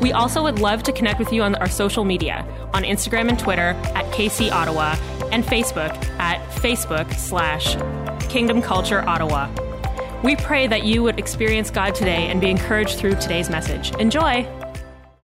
We 0.00 0.12
also 0.12 0.42
would 0.42 0.58
love 0.58 0.82
to 0.84 0.92
connect 0.92 1.18
with 1.18 1.32
you 1.32 1.42
on 1.42 1.54
our 1.56 1.68
social 1.68 2.04
media 2.04 2.46
on 2.72 2.84
Instagram 2.84 3.28
and 3.28 3.38
Twitter 3.38 3.74
at 3.94 4.06
KC 4.12 4.50
Ottawa 4.50 4.96
and 5.30 5.44
Facebook 5.44 5.94
at 6.18 6.40
Facebook 6.52 7.12
slash 7.14 7.76
Kingdom 8.30 8.62
Culture 8.62 9.06
Ottawa. 9.06 9.50
We 10.24 10.36
pray 10.36 10.66
that 10.66 10.84
you 10.84 11.02
would 11.02 11.18
experience 11.18 11.70
God 11.70 11.94
today 11.94 12.28
and 12.28 12.40
be 12.40 12.50
encouraged 12.50 12.98
through 12.98 13.16
today's 13.16 13.50
message. 13.50 13.94
Enjoy! 13.96 14.46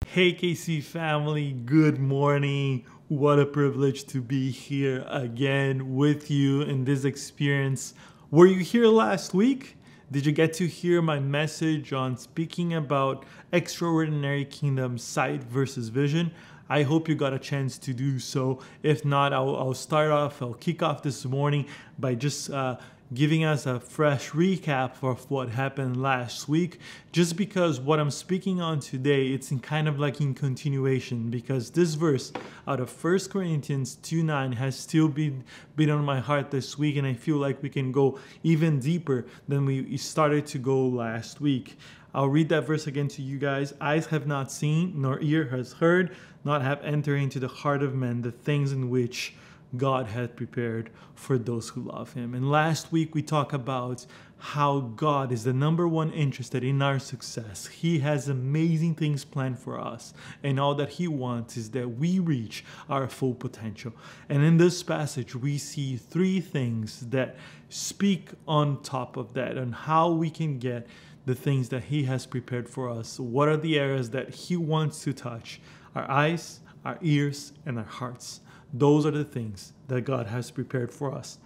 Hey, 0.08 0.34
KC 0.34 0.82
family, 0.82 1.52
good 1.52 2.00
morning. 2.00 2.86
What 3.08 3.40
a 3.40 3.46
privilege 3.46 4.06
to 4.08 4.22
be 4.22 4.52
here 4.52 5.06
again 5.10 5.96
with 5.96 6.32
you 6.32 6.62
in 6.62 6.86
this 6.86 7.04
experience. 7.04 7.94
Were 8.32 8.46
you 8.46 8.60
here 8.60 8.88
last 8.88 9.34
week? 9.34 9.78
Did 10.14 10.28
you 10.28 10.32
get 10.32 10.54
to 10.54 10.68
hear 10.68 11.02
my 11.02 11.18
message 11.18 11.92
on 11.92 12.18
speaking 12.18 12.76
about 12.76 13.26
extraordinary 13.52 14.46
kingdom 14.46 15.00
sight 15.00 15.44
versus 15.44 15.90
vision? 15.90 16.30
I 16.70 16.84
hope 16.84 17.10
you 17.10 17.16
got 17.16 17.34
a 17.34 17.40
chance 17.40 17.80
to 17.80 17.96
do 17.96 18.20
so. 18.20 18.60
If 18.84 19.04
not, 19.04 19.34
I'll, 19.34 19.56
I'll 19.56 19.74
start 19.74 20.12
off, 20.12 20.40
I'll 20.40 20.54
kick 20.54 20.84
off 20.84 21.02
this 21.02 21.26
morning 21.26 21.66
by 21.98 22.14
just 22.14 22.52
uh, 22.52 22.78
giving 23.14 23.44
us 23.44 23.66
a 23.66 23.80
fresh 23.80 24.32
recap 24.32 24.92
of 25.04 25.30
what 25.30 25.50
happened 25.50 26.02
last 26.02 26.48
week 26.48 26.80
just 27.12 27.36
because 27.36 27.80
what 27.80 28.00
i'm 28.00 28.10
speaking 28.10 28.62
on 28.62 28.80
today 28.80 29.28
it's 29.28 29.52
in 29.52 29.60
kind 29.60 29.88
of 29.88 30.00
like 30.00 30.22
in 30.22 30.34
continuation 30.34 31.30
because 31.30 31.70
this 31.72 31.94
verse 31.96 32.32
out 32.68 32.80
of 32.80 32.90
First 32.90 33.30
corinthians 33.30 33.96
2 33.96 34.24
9 34.24 34.54
has 34.54 34.80
still 34.80 35.08
been 35.08 35.44
been 35.76 35.90
on 35.90 36.04
my 36.04 36.20
heart 36.20 36.50
this 36.50 36.78
week 36.78 36.96
and 36.96 37.06
i 37.06 37.14
feel 37.14 37.38
like 37.38 37.62
we 37.62 37.70
can 37.70 37.92
go 37.92 38.18
even 38.42 38.80
deeper 38.80 39.26
than 39.48 39.66
we 39.66 39.98
started 39.98 40.46
to 40.48 40.58
go 40.58 40.88
last 40.88 41.42
week 41.42 41.78
I'll 42.16 42.30
read 42.30 42.50
that 42.50 42.68
verse 42.68 42.86
again 42.86 43.08
to 43.08 43.24
you 43.24 43.40
guys. 43.40 43.74
Eyes 43.82 44.06
have 44.06 44.28
not 44.28 44.52
seen, 44.52 45.02
nor 45.02 45.20
ear 45.22 45.46
has 45.46 45.74
heard, 45.74 46.16
not 46.44 46.62
have 46.62 46.80
entered 46.84 47.16
into 47.16 47.40
the 47.40 47.48
heart 47.48 47.82
of 47.82 47.96
men 47.96 48.22
the 48.22 48.32
things 48.32 48.72
in 48.72 48.92
which 48.92 49.34
God 49.76 50.08
had 50.08 50.36
prepared 50.36 50.90
for 51.16 51.38
those 51.38 51.70
who 51.70 51.82
love 51.82 52.14
Him. 52.14 52.34
And 52.34 52.52
last 52.52 52.92
week 52.92 53.16
we 53.16 53.22
talked 53.22 53.54
about 53.54 54.06
how 54.38 54.82
God 54.82 55.32
is 55.32 55.46
the 55.46 55.54
number 55.54 55.88
one 55.88 56.12
interested 56.12 56.66
in 56.66 56.82
our 56.82 57.00
success. 57.00 57.68
He 57.68 58.00
has 58.00 58.28
amazing 58.28 58.96
things 58.96 59.24
planned 59.24 59.58
for 59.58 59.80
us, 59.80 60.14
and 60.44 60.60
all 60.60 60.76
that 60.76 60.90
He 60.90 61.08
wants 61.08 61.56
is 61.56 61.72
that 61.72 61.98
we 61.98 62.20
reach 62.20 62.66
our 62.90 63.08
full 63.08 63.34
potential. 63.36 63.94
And 64.28 64.44
in 64.44 64.58
this 64.58 64.84
passage, 64.84 65.34
we 65.34 65.58
see 65.58 65.96
three 65.96 66.42
things 66.42 67.08
that 67.10 67.38
speak 67.70 68.32
on 68.46 68.82
top 68.84 69.16
of 69.16 69.34
that 69.34 69.58
on 69.58 69.72
how 69.72 70.12
we 70.12 70.30
can 70.30 70.60
get 70.60 70.88
the 71.26 71.36
things 71.36 71.70
that 71.70 71.86
He 71.86 72.04
has 72.04 72.26
prepared 72.26 72.68
for 72.68 72.90
us. 72.90 73.18
What 73.20 73.48
are 73.48 73.56
the 73.56 73.80
areas 73.80 74.10
that 74.10 74.36
He 74.36 74.58
wants 74.58 75.04
to 75.06 75.14
touch? 75.14 75.62
Our 75.96 76.10
eyes, 76.12 76.60
our 76.84 76.98
ears, 77.02 77.54
and 77.66 77.78
our 77.78 77.86
hearts. 77.86 78.42
Those 78.74 79.06
are 79.06 79.12
the 79.12 79.24
things 79.24 79.74
that 79.88 80.02
God 80.02 80.28
has 80.28 80.50
prepared 80.50 80.92
for 80.92 81.14
us. 81.14 81.38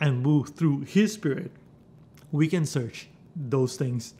And 0.00 0.24
through 0.56 0.80
His 0.80 1.12
Spirit, 1.12 1.52
we 2.32 2.48
can 2.48 2.66
search 2.66 3.08
those 3.36 3.76
things 3.76 4.14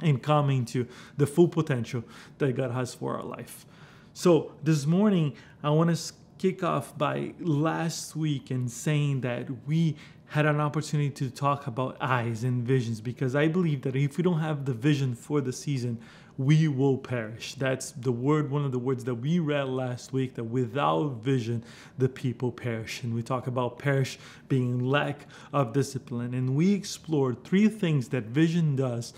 and 0.00 0.22
come 0.22 0.50
into 0.50 0.86
the 1.16 1.26
full 1.26 1.48
potential 1.48 2.02
that 2.38 2.52
God 2.54 2.72
has 2.72 2.94
for 2.94 3.16
our 3.16 3.24
life. 3.24 3.66
So 4.14 4.52
this 4.64 4.84
morning, 4.84 5.34
I 5.62 5.70
want 5.70 5.96
to 5.96 6.12
kick 6.38 6.62
off 6.62 6.96
by 6.96 7.34
last 7.40 8.16
week 8.16 8.50
and 8.50 8.70
saying 8.70 9.20
that 9.22 9.46
we 9.66 9.96
had 10.26 10.44
an 10.44 10.60
opportunity 10.60 11.10
to 11.10 11.30
talk 11.30 11.66
about 11.66 11.96
eyes 12.00 12.44
and 12.44 12.62
visions 12.62 13.00
because 13.00 13.34
I 13.34 13.48
believe 13.48 13.82
that 13.82 13.96
if 13.96 14.16
we 14.16 14.22
don't 14.22 14.40
have 14.40 14.64
the 14.64 14.74
vision 14.74 15.14
for 15.14 15.40
the 15.40 15.52
season, 15.52 15.98
we 16.38 16.68
will 16.68 16.96
perish. 16.96 17.54
That's 17.54 17.90
the 17.90 18.12
word, 18.12 18.50
one 18.50 18.64
of 18.64 18.70
the 18.70 18.78
words 18.78 19.04
that 19.04 19.16
we 19.16 19.40
read 19.40 19.68
last 19.68 20.12
week 20.12 20.36
that 20.36 20.44
without 20.44 21.20
vision, 21.20 21.64
the 21.98 22.08
people 22.08 22.52
perish. 22.52 23.02
And 23.02 23.12
we 23.12 23.22
talk 23.24 23.48
about 23.48 23.78
perish 23.78 24.20
being 24.48 24.88
lack 24.88 25.26
of 25.52 25.72
discipline. 25.72 26.34
And 26.34 26.54
we 26.54 26.72
explored 26.72 27.42
three 27.42 27.68
things 27.68 28.08
that 28.10 28.24
vision 28.24 28.76
does 28.76 29.14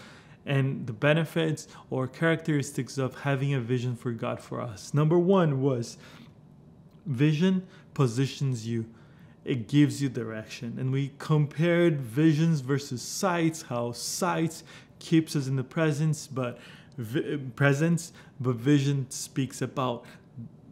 and 0.47 0.87
the 0.87 0.95
benefits 0.95 1.69
or 1.91 2.09
characteristics 2.09 2.97
of 2.97 3.21
having 3.21 3.53
a 3.53 3.61
vision 3.61 3.95
for 3.95 4.13
God 4.13 4.41
for 4.41 4.63
us. 4.63 4.95
Number 4.95 5.19
one 5.19 5.61
was 5.61 5.99
vision 7.05 7.67
positions 7.93 8.67
you 8.67 8.87
it 9.45 9.69
gives 9.69 10.03
you 10.03 10.09
direction. 10.09 10.77
And 10.79 10.93
we 10.93 11.13
compared 11.19 12.01
visions 12.01 12.61
versus 12.61 13.01
sights, 13.01 13.63
how 13.63 13.93
sights 13.93 14.65
keeps 14.99 15.35
us 15.35 15.47
in 15.47 15.57
the 15.57 15.65
presence, 15.65 16.27
but 16.27 16.59
vi- 17.01 17.39
presence, 17.57 18.13
but 18.39 18.57
vision 18.57 19.07
speaks 19.11 19.63
about 19.63 20.05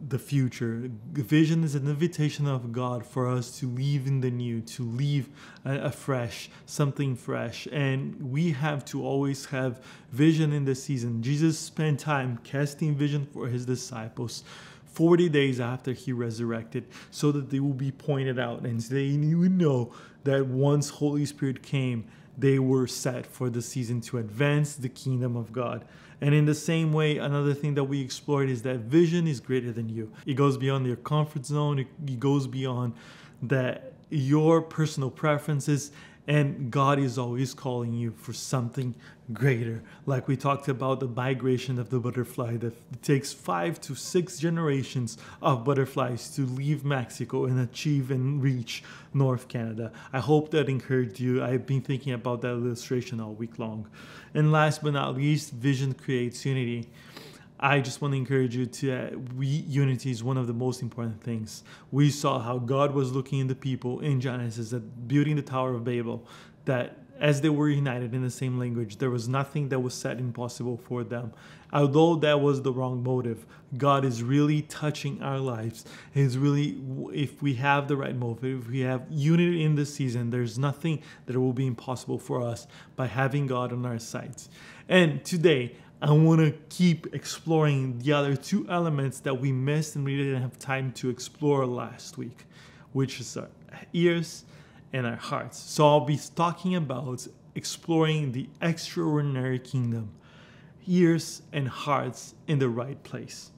the 0.07 0.19
future. 0.19 0.89
Vision 1.11 1.63
is 1.63 1.75
an 1.75 1.87
invitation 1.87 2.47
of 2.47 2.71
God 2.71 3.05
for 3.05 3.27
us 3.27 3.59
to 3.59 3.67
leave 3.67 4.07
in 4.07 4.21
the 4.21 4.31
new, 4.31 4.61
to 4.61 4.83
live 4.83 5.29
afresh, 5.65 6.49
something 6.65 7.15
fresh. 7.15 7.67
And 7.71 8.31
we 8.31 8.51
have 8.51 8.85
to 8.85 9.05
always 9.05 9.45
have 9.47 9.83
vision 10.11 10.53
in 10.53 10.63
the 10.63 10.75
season. 10.75 11.21
Jesus 11.21 11.59
spent 11.59 11.99
time 11.99 12.39
casting 12.43 12.95
vision 12.95 13.27
for 13.33 13.47
his 13.47 13.65
disciples. 13.65 14.43
40 14.85 15.29
days 15.29 15.59
after 15.59 15.93
he 15.93 16.11
resurrected 16.11 16.85
so 17.11 17.31
that 17.31 17.49
they 17.49 17.59
will 17.59 17.73
be 17.73 17.91
pointed 17.91 18.39
out 18.39 18.61
and 18.61 18.79
they 18.81 19.15
would 19.35 19.57
know 19.57 19.93
that 20.23 20.45
once 20.47 20.89
Holy 20.89 21.25
Spirit 21.25 21.61
came, 21.61 22.05
they 22.37 22.57
were 22.57 22.87
set 22.87 23.25
for 23.25 23.49
the 23.49 23.61
season 23.61 24.01
to 24.01 24.17
advance 24.17 24.75
the 24.75 24.89
kingdom 24.89 25.35
of 25.35 25.51
God. 25.51 25.85
And 26.21 26.35
in 26.35 26.45
the 26.45 26.55
same 26.55 26.91
way, 26.91 27.17
another 27.17 27.53
thing 27.53 27.75
that 27.75 27.85
we 27.85 28.01
explored 28.01 28.49
is 28.49 28.61
that 28.63 28.79
vision 28.79 29.27
is 29.27 29.39
greater 29.39 29.71
than 29.71 29.89
you. 29.89 30.11
It 30.25 30.33
goes 30.33 30.57
beyond 30.57 30.85
your 30.85 30.97
comfort 30.97 31.45
zone, 31.45 31.79
it 31.79 32.19
goes 32.19 32.47
beyond 32.47 32.93
that 33.43 33.93
your 34.09 34.61
personal 34.61 35.09
preferences 35.09 35.91
and 36.29 36.69
God 36.69 36.99
is 36.99 37.17
always 37.17 37.55
calling 37.55 37.91
you 37.91 38.11
for 38.11 38.33
something 38.33 38.93
greater. 39.33 39.81
Like 40.05 40.27
we 40.27 40.37
talked 40.37 40.67
about 40.67 40.99
the 40.99 41.07
migration 41.07 41.79
of 41.79 41.89
the 41.89 41.99
butterfly, 41.99 42.57
that 42.57 43.01
takes 43.01 43.33
five 43.33 43.81
to 43.81 43.95
six 43.95 44.37
generations 44.37 45.17
of 45.41 45.65
butterflies 45.65 46.29
to 46.35 46.45
leave 46.45 46.85
Mexico 46.85 47.45
and 47.45 47.59
achieve 47.59 48.11
and 48.11 48.43
reach 48.43 48.83
North 49.11 49.47
Canada. 49.47 49.91
I 50.13 50.19
hope 50.19 50.51
that 50.51 50.69
encouraged 50.69 51.19
you. 51.19 51.43
I've 51.43 51.65
been 51.65 51.81
thinking 51.81 52.13
about 52.13 52.41
that 52.41 52.51
illustration 52.51 53.19
all 53.19 53.33
week 53.33 53.57
long. 53.57 53.87
And 54.35 54.51
last 54.51 54.83
but 54.83 54.93
not 54.93 55.15
least, 55.15 55.51
vision 55.51 55.95
creates 55.95 56.45
unity. 56.45 56.89
I 57.59 57.81
just 57.81 58.01
want 58.01 58.13
to 58.13 58.17
encourage 58.17 58.55
you 58.55 58.65
to 58.65 58.91
uh, 58.91 59.09
we 59.35 59.47
unity 59.47 60.11
is 60.11 60.23
one 60.23 60.37
of 60.37 60.47
the 60.47 60.53
most 60.53 60.81
important 60.81 61.21
things. 61.21 61.63
We 61.91 62.09
saw 62.09 62.39
how 62.39 62.57
God 62.57 62.93
was 62.93 63.11
looking 63.11 63.39
in 63.39 63.47
the 63.47 63.55
people 63.55 63.99
in 63.99 64.21
Genesis 64.21 64.71
at 64.71 65.07
building 65.07 65.35
the 65.35 65.41
Tower 65.41 65.73
of 65.73 65.83
Babel 65.83 66.25
that 66.65 66.97
as 67.19 67.41
they 67.41 67.49
were 67.49 67.69
united 67.69 68.13
in 68.13 68.21
the 68.21 68.29
same 68.29 68.57
language, 68.57 68.97
there 68.97 69.09
was 69.09 69.27
nothing 69.27 69.69
that 69.69 69.79
was 69.79 69.93
said 69.93 70.19
impossible 70.19 70.77
for 70.77 71.03
them. 71.03 71.33
Although 71.71 72.15
that 72.17 72.39
was 72.39 72.61
the 72.61 72.71
wrong 72.71 73.03
motive, 73.03 73.45
God 73.77 74.05
is 74.05 74.23
really 74.23 74.61
touching 74.63 75.21
our 75.21 75.37
lives. 75.37 75.85
He's 76.13 76.37
really, 76.37 76.81
if 77.13 77.41
we 77.41 77.55
have 77.55 77.87
the 77.87 77.97
right 77.97 78.15
motive, 78.15 78.61
if 78.61 78.71
we 78.71 78.79
have 78.81 79.05
unity 79.09 79.63
in 79.63 79.75
this 79.75 79.93
season, 79.93 80.29
there's 80.29 80.57
nothing 80.57 81.01
that 81.25 81.37
will 81.37 81.53
be 81.53 81.67
impossible 81.67 82.17
for 82.17 82.41
us 82.41 82.67
by 82.95 83.07
having 83.07 83.47
God 83.47 83.73
on 83.73 83.85
our 83.85 83.99
sides. 83.99 84.49
And 84.87 85.23
today, 85.23 85.75
I 86.01 86.11
want 86.11 86.39
to 86.39 86.51
keep 86.69 87.13
exploring 87.13 87.99
the 87.99 88.13
other 88.13 88.33
two 88.33 88.65
elements 88.69 89.19
that 89.21 89.33
we 89.33 89.51
missed 89.51 89.97
and 89.97 90.05
we 90.05 90.15
didn't 90.15 90.41
have 90.41 90.57
time 90.57 90.93
to 90.93 91.09
explore 91.09 91.65
last 91.65 92.17
week, 92.17 92.45
which 92.93 93.19
is 93.19 93.35
our 93.35 93.49
ears 93.91 94.45
and 94.93 95.05
our 95.05 95.17
hearts. 95.17 95.59
So 95.59 95.85
I'll 95.85 96.05
be 96.05 96.17
talking 96.35 96.75
about 96.75 97.27
exploring 97.53 98.31
the 98.31 98.47
extraordinary 98.61 99.59
kingdom, 99.59 100.11
ears 100.87 101.41
and 101.51 101.67
hearts 101.67 102.33
in 102.47 102.59
the 102.59 102.69
right 102.69 103.01
place. 103.03 103.51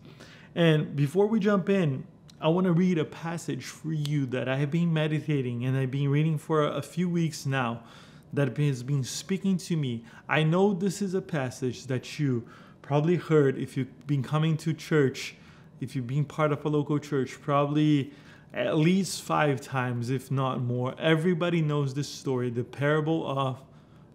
And 0.56 0.96
before 0.96 1.28
we 1.28 1.40
jump 1.40 1.70
in, 1.70 2.06
I 2.42 2.48
want 2.48 2.66
to 2.66 2.74
read 2.74 2.98
a 2.98 3.06
passage 3.06 3.66
for 3.66 3.94
you 3.94 4.26
that 4.28 4.50
I 4.50 4.56
have 4.56 4.72
been 4.72 4.92
meditating 4.92 5.64
and 5.64 5.78
I've 5.78 5.92
been 5.92 6.10
reading 6.10 6.40
for 6.40 6.66
a 6.66 6.82
few 6.82 7.08
weeks 7.08 7.46
now 7.46 7.84
that 8.34 8.58
has 8.58 8.84
been 8.84 9.04
speaking 9.04 9.58
to 9.58 9.76
me. 9.76 10.04
I 10.28 10.44
know 10.44 10.74
this 10.74 11.02
is 11.02 11.14
a 11.14 11.22
passage 11.22 11.88
that 11.88 12.20
you 12.20 12.48
probably 12.82 13.16
heard 13.16 13.58
if 13.58 13.78
you've 13.78 14.08
been 14.08 14.24
coming 14.24 14.58
to 14.58 14.74
church 14.74 15.36
if 15.82 15.96
you've 15.96 16.08
been 16.08 16.24
part 16.24 16.52
of 16.52 16.64
a 16.64 16.70
local 16.70 17.00
church, 17.00 17.42
probably 17.42 18.14
at 18.54 18.78
least 18.78 19.24
five 19.24 19.60
times, 19.60 20.10
if 20.10 20.30
not 20.32 20.62
more. 20.62 20.94
Everybody 21.00 21.62
knows 21.62 21.94
this 21.94 22.08
story, 22.08 22.50
the 22.50 22.64
parable 22.64 23.28
of 23.28 23.62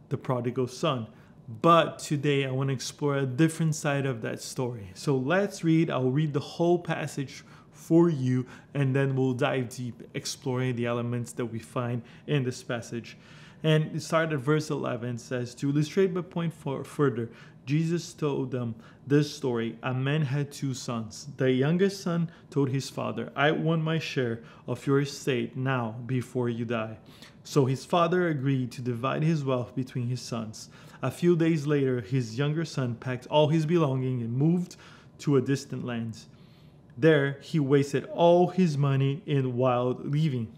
the 0.08 0.16
prodigal 0.16 0.68
son. 0.68 1.08
But 1.60 1.98
today 1.98 2.46
I 2.46 2.50
want 2.52 2.68
to 2.68 2.74
explore 2.74 3.16
a 3.18 3.26
different 3.26 3.74
side 3.74 4.06
of 4.06 4.22
that 4.22 4.40
story. 4.40 4.90
So 4.94 5.16
let's 5.16 5.64
read. 5.64 5.90
I'll 5.90 6.10
read 6.10 6.32
the 6.32 6.40
whole 6.40 6.78
passage 6.78 7.44
for 7.72 8.08
you, 8.08 8.46
and 8.74 8.94
then 8.94 9.16
we'll 9.16 9.34
dive 9.34 9.68
deep, 9.68 10.02
exploring 10.14 10.76
the 10.76 10.86
elements 10.86 11.32
that 11.32 11.46
we 11.46 11.58
find 11.58 12.02
in 12.26 12.44
this 12.44 12.62
passage. 12.62 13.16
And 13.66 13.96
it 13.96 14.00
started 14.00 14.34
at 14.34 14.44
verse 14.44 14.70
11 14.70 15.18
says, 15.18 15.52
To 15.56 15.70
illustrate 15.70 16.12
my 16.12 16.20
point 16.20 16.54
for 16.54 16.84
further, 16.84 17.28
Jesus 17.64 18.12
told 18.12 18.52
them 18.52 18.76
this 19.08 19.34
story. 19.34 19.76
A 19.82 19.92
man 19.92 20.22
had 20.22 20.52
two 20.52 20.72
sons. 20.72 21.26
The 21.36 21.50
youngest 21.50 22.00
son 22.00 22.30
told 22.48 22.68
his 22.68 22.88
father, 22.88 23.32
I 23.34 23.50
want 23.50 23.82
my 23.82 23.98
share 23.98 24.44
of 24.68 24.86
your 24.86 25.00
estate 25.00 25.56
now 25.56 25.96
before 26.06 26.48
you 26.48 26.64
die. 26.64 26.98
So 27.42 27.64
his 27.64 27.84
father 27.84 28.28
agreed 28.28 28.70
to 28.70 28.82
divide 28.82 29.24
his 29.24 29.44
wealth 29.44 29.74
between 29.74 30.06
his 30.06 30.20
sons. 30.20 30.70
A 31.02 31.10
few 31.10 31.34
days 31.34 31.66
later, 31.66 32.00
his 32.00 32.38
younger 32.38 32.64
son 32.64 32.94
packed 32.94 33.26
all 33.26 33.48
his 33.48 33.66
belongings 33.66 34.22
and 34.22 34.32
moved 34.32 34.76
to 35.18 35.38
a 35.38 35.42
distant 35.42 35.84
land. 35.84 36.16
There, 36.96 37.38
he 37.42 37.58
wasted 37.58 38.04
all 38.12 38.46
his 38.46 38.78
money 38.78 39.22
in 39.26 39.56
wild 39.56 40.08
living. 40.08 40.52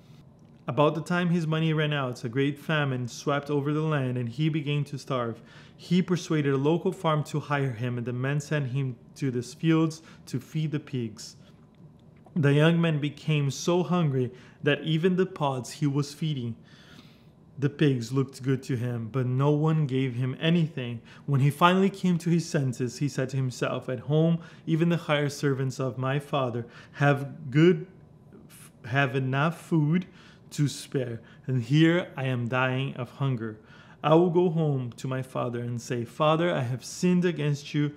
About 0.69 0.94
the 0.94 1.00
time 1.00 1.31
his 1.31 1.47
money 1.47 1.73
ran 1.73 1.94
out, 1.94 2.23
a 2.25 2.29
great 2.29 2.59
famine 2.59 3.09
swept 3.09 3.49
over 3.49 3.73
the 3.73 3.81
land 3.81 4.19
and 4.19 4.29
he 4.29 4.50
began 4.50 4.85
to 4.85 4.99
starve. 4.99 5.41
He 5.75 6.03
persuaded 6.03 6.53
a 6.53 6.59
local 6.59 6.93
farm 6.93 7.25
to 7.25 7.41
hire 7.41 7.73
him, 7.73 7.97
and 7.97 8.06
the 8.06 8.12
men 8.12 8.38
sent 8.38 8.73
him 8.73 8.94
to 9.15 9.31
the 9.31 9.43
fields 9.43 10.03
to 10.26 10.38
feed 10.38 10.73
the 10.73 10.79
pigs. 10.79 11.37
The 12.37 12.53
young 12.53 12.79
man 12.79 13.00
became 13.00 13.50
so 13.50 13.82
hungry 13.82 14.31
that 14.62 14.82
even 14.82 15.17
the 15.17 15.25
pods 15.25 15.70
he 15.70 15.87
was 15.87 16.12
feeding 16.12 16.55
the 17.59 17.69
pigs 17.69 18.12
looked 18.12 18.41
good 18.43 18.62
to 18.62 18.76
him, 18.76 19.09
but 19.11 19.26
no 19.26 19.50
one 19.50 19.85
gave 19.87 20.15
him 20.15 20.37
anything. 20.38 21.00
When 21.26 21.41
he 21.41 21.50
finally 21.50 21.91
came 21.91 22.17
to 22.19 22.31
his 22.31 22.47
senses, 22.47 22.99
he 22.99 23.09
said 23.09 23.31
to 23.31 23.37
himself, 23.37 23.88
At 23.88 24.00
home, 24.00 24.38
even 24.65 24.91
the 24.91 24.97
hired 24.97 25.32
servants 25.32 25.81
of 25.81 25.99
my 25.99 26.20
father 26.20 26.67
have 26.93 27.50
good 27.50 27.88
have 28.85 29.17
enough 29.17 29.61
food 29.61 30.06
to 30.50 30.68
spare, 30.68 31.20
and 31.46 31.62
here 31.62 32.08
I 32.16 32.24
am 32.24 32.48
dying 32.48 32.94
of 32.96 33.10
hunger. 33.12 33.58
I 34.02 34.14
will 34.14 34.30
go 34.30 34.50
home 34.50 34.92
to 34.96 35.08
my 35.08 35.22
father 35.22 35.60
and 35.60 35.80
say, 35.80 36.04
Father, 36.04 36.52
I 36.52 36.60
have 36.60 36.84
sinned 36.84 37.24
against 37.24 37.74
you, 37.74 37.92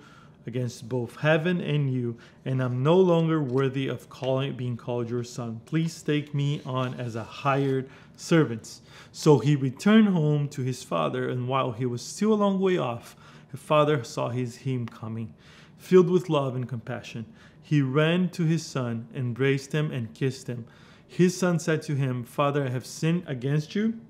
against 0.46 0.88
both 0.88 1.16
heaven 1.16 1.60
and 1.60 1.92
you, 1.92 2.16
and 2.44 2.60
I'm 2.60 2.82
no 2.82 2.96
longer 2.96 3.40
worthy 3.40 3.86
of 3.86 4.08
calling 4.08 4.56
being 4.56 4.76
called 4.76 5.08
your 5.08 5.22
son. 5.22 5.60
Please 5.64 6.02
take 6.02 6.34
me 6.34 6.60
on 6.66 6.94
as 6.94 7.14
a 7.14 7.22
hired 7.22 7.88
servant. 8.16 8.80
So 9.12 9.38
he 9.38 9.54
returned 9.54 10.08
home 10.08 10.48
to 10.48 10.62
his 10.62 10.82
father, 10.82 11.28
and 11.28 11.46
while 11.46 11.72
he 11.72 11.86
was 11.86 12.02
still 12.02 12.32
a 12.32 12.34
long 12.34 12.58
way 12.58 12.78
off, 12.78 13.14
his 13.50 13.60
father 13.60 14.02
saw 14.02 14.30
his 14.30 14.56
him 14.56 14.86
coming. 14.86 15.32
Filled 15.78 16.10
with 16.10 16.28
love 16.28 16.56
and 16.56 16.68
compassion, 16.68 17.26
he 17.62 17.80
ran 17.80 18.28
to 18.30 18.44
his 18.44 18.64
son, 18.66 19.06
embraced 19.14 19.72
him, 19.72 19.90
and 19.92 20.12
kissed 20.14 20.48
him. 20.48 20.64
His 21.12 21.36
son 21.36 21.58
said 21.58 21.82
to 21.82 21.94
him, 21.94 22.24
Father, 22.24 22.64
I 22.64 22.70
have 22.70 22.86
sinned 22.86 23.24
against 23.26 23.74
you, 23.74 24.00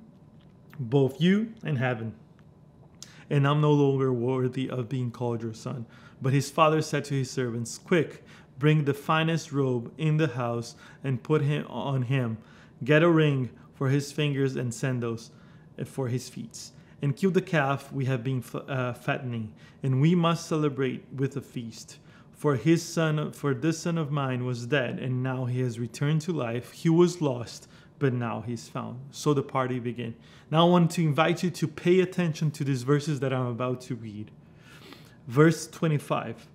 both 0.78 1.20
you 1.20 1.52
and 1.64 1.76
heaven, 1.76 2.14
and 3.28 3.44
I'm 3.44 3.60
no 3.60 3.72
longer 3.72 4.12
worthy 4.12 4.70
of 4.70 4.88
being 4.88 5.10
called 5.10 5.42
your 5.42 5.52
son. 5.52 5.84
But 6.20 6.32
his 6.32 6.48
father 6.48 6.80
said 6.80 7.04
to 7.06 7.14
his 7.14 7.28
servants, 7.28 7.76
Quick, 7.76 8.22
bring 8.56 8.84
the 8.84 8.94
finest 8.94 9.50
robe 9.50 9.92
in 9.98 10.16
the 10.16 10.28
house 10.28 10.76
and 11.02 11.20
put 11.20 11.42
him 11.42 11.66
on 11.66 12.02
him. 12.02 12.38
Get 12.84 13.02
a 13.02 13.10
ring 13.10 13.50
for 13.74 13.88
his 13.88 14.12
fingers 14.12 14.54
and 14.54 14.72
sandals 14.72 15.32
for 15.84 16.06
his 16.06 16.28
feet. 16.28 16.70
And 17.02 17.16
kill 17.16 17.32
the 17.32 17.42
calf 17.42 17.92
we 17.92 18.04
have 18.04 18.22
been 18.22 18.44
uh, 18.54 18.92
fattening, 18.92 19.52
and 19.82 20.00
we 20.00 20.14
must 20.14 20.46
celebrate 20.46 21.04
with 21.12 21.36
a 21.36 21.40
feast. 21.40 21.98
For 22.42 22.56
his 22.56 22.82
son, 22.82 23.30
for 23.30 23.54
this 23.54 23.78
son 23.78 23.96
of 23.96 24.10
mine 24.10 24.44
was 24.44 24.66
dead, 24.66 24.98
and 24.98 25.22
now 25.22 25.44
he 25.44 25.60
has 25.60 25.78
returned 25.78 26.22
to 26.22 26.32
life. 26.32 26.72
He 26.72 26.88
was 26.88 27.22
lost, 27.22 27.68
but 28.00 28.12
now 28.12 28.40
he's 28.44 28.68
found. 28.68 28.98
So 29.12 29.32
the 29.32 29.44
party 29.44 29.78
began. 29.78 30.16
Now 30.50 30.66
I 30.66 30.68
want 30.68 30.90
to 30.90 31.02
invite 31.02 31.44
you 31.44 31.50
to 31.50 31.68
pay 31.68 32.00
attention 32.00 32.50
to 32.50 32.64
these 32.64 32.82
verses 32.82 33.20
that 33.20 33.32
I'm 33.32 33.46
about 33.46 33.80
to 33.82 33.94
read. 33.94 34.32
Verse 35.28 35.68
25. 35.68 36.48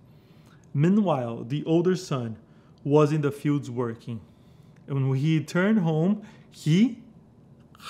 Meanwhile, 0.73 1.45
the 1.45 1.63
older 1.63 1.95
son 1.95 2.35
was 2.83 3.13
in 3.13 3.21
the 3.21 3.31
fields 3.31 3.71
working. 3.71 4.19
And 4.87 5.09
when 5.09 5.17
he 5.17 5.37
returned 5.37 5.79
home, 5.79 6.21
he 6.51 7.01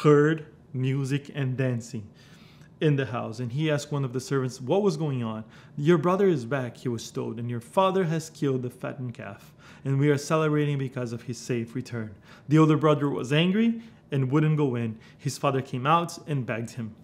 heard 0.03 0.45
music 0.71 1.31
and 1.33 1.57
dancing 1.57 2.07
in 2.79 2.95
the 2.95 3.05
house, 3.05 3.39
and 3.39 3.51
he 3.51 3.71
asked 3.71 3.91
one 3.91 4.05
of 4.05 4.13
the 4.13 4.19
servants 4.19 4.61
what 4.61 4.83
was 4.83 4.97
going 4.97 5.23
on. 5.23 5.43
Your 5.77 5.97
brother 5.97 6.27
is 6.27 6.45
back, 6.45 6.77
he 6.77 6.89
was 6.89 7.09
told, 7.09 7.39
and 7.39 7.49
your 7.49 7.59
father 7.59 8.03
has 8.03 8.29
killed 8.29 8.61
the 8.61 8.69
fattened 8.69 9.13
calf, 9.13 9.51
and 9.83 9.99
we 9.99 10.09
are 10.09 10.17
celebrating 10.17 10.77
because 10.77 11.13
of 11.13 11.23
his 11.23 11.37
safe 11.37 11.75
return. 11.75 12.13
The 12.47 12.59
older 12.59 12.77
brother 12.77 13.09
was 13.09 13.33
angry 13.33 13.81
and 14.11 14.31
wouldn't 14.31 14.57
go 14.57 14.75
in. 14.75 14.97
His 15.17 15.37
father 15.37 15.61
came 15.61 15.85
out 15.85 16.17
and 16.27 16.45
begged 16.45 16.71
him. 16.71 16.95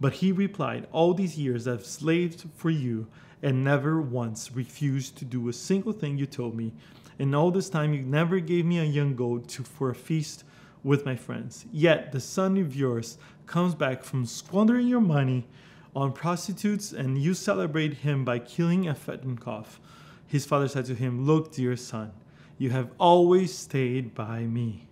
But 0.00 0.14
he 0.14 0.32
replied, 0.32 0.86
All 0.92 1.14
these 1.14 1.38
years 1.38 1.66
I've 1.66 1.86
slaved 1.86 2.44
for 2.56 2.70
you 2.70 3.06
and 3.42 3.64
never 3.64 4.00
once 4.00 4.52
refused 4.52 5.16
to 5.18 5.24
do 5.24 5.48
a 5.48 5.52
single 5.52 5.92
thing 5.92 6.18
you 6.18 6.26
told 6.26 6.54
me. 6.54 6.72
And 7.18 7.34
all 7.34 7.50
this 7.50 7.68
time 7.68 7.94
you 7.94 8.02
never 8.02 8.40
gave 8.40 8.64
me 8.64 8.78
a 8.78 8.84
young 8.84 9.14
goat 9.14 9.48
to, 9.50 9.62
for 9.62 9.90
a 9.90 9.94
feast 9.94 10.44
with 10.82 11.04
my 11.04 11.16
friends. 11.16 11.64
Yet 11.72 12.12
the 12.12 12.20
son 12.20 12.56
of 12.58 12.74
yours 12.74 13.18
comes 13.46 13.74
back 13.74 14.04
from 14.04 14.26
squandering 14.26 14.86
your 14.86 15.00
money 15.00 15.46
on 15.94 16.12
prostitutes, 16.12 16.92
and 16.92 17.18
you 17.18 17.34
celebrate 17.34 17.94
him 17.98 18.24
by 18.24 18.38
killing 18.38 18.88
a 18.88 18.94
calf. 18.94 19.80
His 20.26 20.44
father 20.44 20.68
said 20.68 20.86
to 20.86 20.94
him, 20.94 21.24
Look, 21.26 21.52
dear 21.52 21.76
son, 21.76 22.12
you 22.58 22.70
have 22.70 22.90
always 22.98 23.56
stayed 23.56 24.14
by 24.14 24.40
me. 24.40 24.88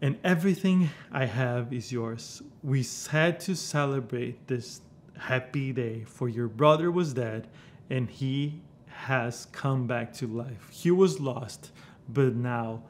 And 0.00 0.18
everything 0.22 0.90
I 1.10 1.24
have 1.24 1.72
is 1.72 1.90
yours. 1.90 2.42
We 2.62 2.86
had 3.10 3.40
to 3.40 3.56
celebrate 3.56 4.46
this 4.46 4.80
happy 5.16 5.72
day, 5.72 6.04
for 6.06 6.28
your 6.28 6.48
brother 6.48 6.90
was 6.90 7.14
dead, 7.14 7.48
and 7.90 8.10
he 8.10 8.60
has 8.86 9.46
come 9.46 9.86
back 9.86 10.12
to 10.14 10.26
life. 10.26 10.68
He 10.70 10.90
was 10.90 11.20
lost, 11.20 11.70
but 12.08 12.34
now 12.34 12.82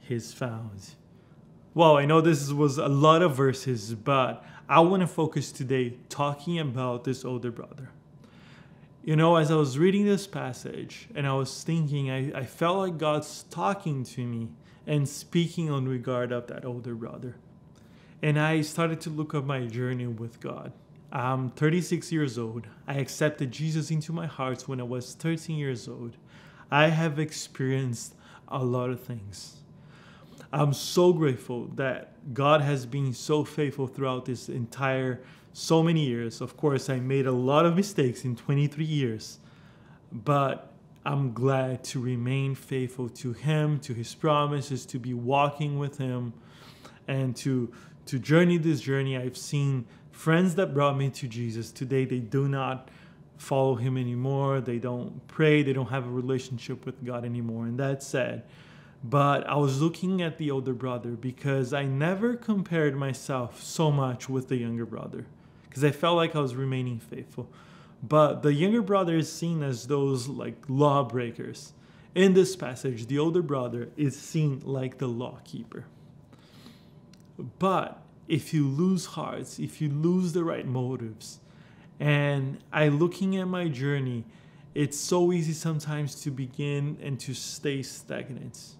he's 0.00 0.32
found. 0.32 0.94
Well, 1.74 1.98
I 1.98 2.06
know 2.06 2.20
this 2.20 2.50
was 2.50 2.78
a 2.78 2.88
lot 2.88 3.22
of 3.22 3.36
verses, 3.36 3.94
but 3.94 4.42
I 4.68 4.80
want 4.80 5.02
to 5.02 5.06
focus 5.06 5.52
today 5.52 5.98
talking 6.08 6.58
about 6.58 7.04
this 7.04 7.24
older 7.24 7.50
brother. 7.50 7.90
You 9.04 9.16
know, 9.16 9.36
as 9.36 9.50
I 9.50 9.56
was 9.56 9.78
reading 9.78 10.06
this 10.06 10.26
passage 10.26 11.08
and 11.14 11.26
I 11.26 11.34
was 11.34 11.62
thinking, 11.62 12.10
I, 12.10 12.32
I 12.38 12.44
felt 12.44 12.78
like 12.78 12.98
God's 12.98 13.44
talking 13.44 14.02
to 14.04 14.26
me 14.26 14.48
and 14.86 15.06
speaking 15.06 15.70
on 15.70 15.86
regard 15.86 16.32
of 16.32 16.46
that 16.46 16.64
older 16.64 16.94
brother. 16.94 17.36
And 18.22 18.40
I 18.40 18.62
started 18.62 19.00
to 19.02 19.10
look 19.10 19.34
at 19.34 19.44
my 19.44 19.66
journey 19.66 20.06
with 20.06 20.40
God. 20.40 20.72
I'm 21.12 21.50
36 21.50 22.10
years 22.10 22.38
old. 22.38 22.66
I 22.86 22.94
accepted 22.94 23.50
Jesus 23.50 23.90
into 23.90 24.12
my 24.12 24.26
heart 24.26 24.66
when 24.66 24.80
I 24.80 24.84
was 24.84 25.14
13 25.14 25.56
years 25.56 25.86
old. 25.86 26.16
I 26.70 26.88
have 26.88 27.18
experienced 27.18 28.14
a 28.48 28.64
lot 28.64 28.90
of 28.90 29.00
things. 29.00 29.58
I'm 30.52 30.72
so 30.72 31.12
grateful 31.12 31.66
that 31.74 32.34
God 32.34 32.60
has 32.60 32.86
been 32.86 33.12
so 33.12 33.44
faithful 33.44 33.86
throughout 33.86 34.24
this 34.24 34.48
entire 34.48 35.20
so 35.52 35.82
many 35.82 36.04
years. 36.06 36.40
Of 36.40 36.56
course, 36.56 36.88
I 36.88 37.00
made 37.00 37.26
a 37.26 37.32
lot 37.32 37.66
of 37.66 37.74
mistakes 37.74 38.24
in 38.24 38.36
23 38.36 38.84
years, 38.84 39.38
but 40.12 40.72
I'm 41.04 41.32
glad 41.32 41.84
to 41.84 42.00
remain 42.00 42.54
faithful 42.54 43.08
to 43.10 43.32
Him, 43.32 43.80
to 43.80 43.94
His 43.94 44.14
promises, 44.14 44.86
to 44.86 44.98
be 44.98 45.14
walking 45.14 45.78
with 45.78 45.98
Him, 45.98 46.32
and 47.06 47.34
to 47.36 47.72
to 48.06 48.18
journey 48.18 48.56
this 48.56 48.80
journey. 48.80 49.18
I've 49.18 49.36
seen 49.36 49.84
friends 50.12 50.54
that 50.54 50.72
brought 50.72 50.96
me 50.96 51.10
to 51.10 51.28
Jesus. 51.28 51.70
Today, 51.70 52.06
they 52.06 52.20
do 52.20 52.48
not 52.48 52.88
follow 53.36 53.74
Him 53.74 53.98
anymore. 53.98 54.62
They 54.62 54.78
don't 54.78 55.26
pray. 55.28 55.62
They 55.62 55.74
don't 55.74 55.90
have 55.90 56.06
a 56.06 56.10
relationship 56.10 56.86
with 56.86 57.04
God 57.04 57.24
anymore, 57.26 57.66
and 57.66 57.78
that's 57.78 58.06
sad. 58.06 58.44
But 59.02 59.48
I 59.48 59.56
was 59.56 59.80
looking 59.80 60.20
at 60.22 60.38
the 60.38 60.50
older 60.50 60.74
brother 60.74 61.10
because 61.10 61.72
I 61.72 61.84
never 61.84 62.34
compared 62.34 62.96
myself 62.96 63.62
so 63.62 63.92
much 63.92 64.28
with 64.28 64.48
the 64.48 64.56
younger 64.56 64.86
brother 64.86 65.26
because 65.68 65.84
I 65.84 65.90
felt 65.90 66.16
like 66.16 66.34
I 66.34 66.40
was 66.40 66.54
remaining 66.54 66.98
faithful. 66.98 67.48
But 68.02 68.42
the 68.42 68.52
younger 68.52 68.82
brother 68.82 69.16
is 69.16 69.30
seen 69.30 69.62
as 69.62 69.86
those 69.86 70.28
like 70.28 70.56
lawbreakers. 70.68 71.72
In 72.14 72.34
this 72.34 72.56
passage, 72.56 73.06
the 73.06 73.18
older 73.18 73.42
brother 73.42 73.90
is 73.96 74.18
seen 74.18 74.60
like 74.64 74.98
the 74.98 75.06
lawkeeper. 75.06 75.84
But 77.58 78.02
if 78.26 78.52
you 78.52 78.66
lose 78.66 79.06
hearts, 79.06 79.58
if 79.58 79.80
you 79.80 79.88
lose 79.88 80.32
the 80.32 80.42
right 80.42 80.66
motives, 80.66 81.38
and 82.00 82.58
I 82.72 82.88
looking 82.88 83.36
at 83.36 83.46
my 83.46 83.68
journey 83.68 84.24
it's 84.74 84.98
so 84.98 85.32
easy 85.32 85.54
sometimes 85.54 86.14
to 86.22 86.30
begin 86.30 86.98
and 87.02 87.18
to 87.18 87.34
stay 87.34 87.82
stagnant 87.82 88.76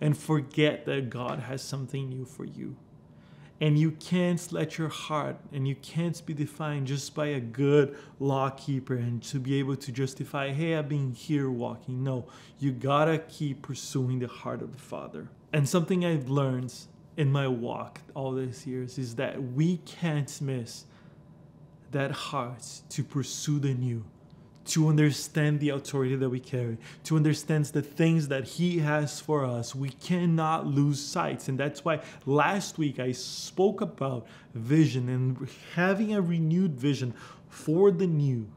and 0.00 0.16
forget 0.16 0.86
that 0.86 1.10
God 1.10 1.40
has 1.40 1.62
something 1.62 2.08
new 2.08 2.24
for 2.24 2.44
you. 2.44 2.76
And 3.60 3.78
you 3.78 3.90
can't 3.90 4.50
let 4.52 4.78
your 4.78 4.88
heart 4.88 5.36
and 5.52 5.68
you 5.68 5.74
can't 5.74 6.24
be 6.24 6.32
defined 6.32 6.86
just 6.86 7.14
by 7.14 7.26
a 7.26 7.40
good 7.40 7.94
law 8.18 8.48
keeper 8.48 8.94
and 8.94 9.22
to 9.24 9.38
be 9.38 9.58
able 9.58 9.76
to 9.76 9.92
justify, 9.92 10.50
hey, 10.50 10.74
I've 10.74 10.88
been 10.88 11.12
here 11.12 11.50
walking. 11.50 12.02
No, 12.02 12.26
you 12.58 12.72
gotta 12.72 13.18
keep 13.18 13.60
pursuing 13.60 14.18
the 14.18 14.28
heart 14.28 14.62
of 14.62 14.72
the 14.72 14.78
Father. 14.78 15.28
And 15.52 15.68
something 15.68 16.06
I've 16.06 16.30
learned 16.30 16.74
in 17.18 17.30
my 17.30 17.48
walk 17.48 18.00
all 18.14 18.32
these 18.32 18.66
years 18.66 18.96
is 18.96 19.16
that 19.16 19.42
we 19.52 19.76
can't 19.78 20.40
miss 20.40 20.86
that 21.90 22.12
heart 22.12 22.64
to 22.88 23.04
pursue 23.04 23.58
the 23.58 23.74
new 23.74 24.04
to 24.70 24.88
understand 24.88 25.58
the 25.58 25.70
authority 25.70 26.14
that 26.14 26.28
we 26.28 26.38
carry, 26.38 26.78
to 27.02 27.16
understand 27.16 27.64
the 27.66 27.82
things 27.82 28.28
that 28.28 28.44
He 28.44 28.78
has 28.78 29.20
for 29.20 29.44
us. 29.44 29.74
We 29.74 29.90
cannot 29.90 30.66
lose 30.66 31.04
sight. 31.04 31.48
And 31.48 31.58
that's 31.58 31.84
why 31.84 32.00
last 32.24 32.78
week 32.78 33.00
I 33.00 33.12
spoke 33.12 33.80
about 33.80 34.26
vision 34.54 35.08
and 35.08 35.48
having 35.74 36.14
a 36.14 36.20
renewed 36.20 36.74
vision 36.74 37.14
for 37.48 37.90
the 37.90 38.06
new. 38.06 38.48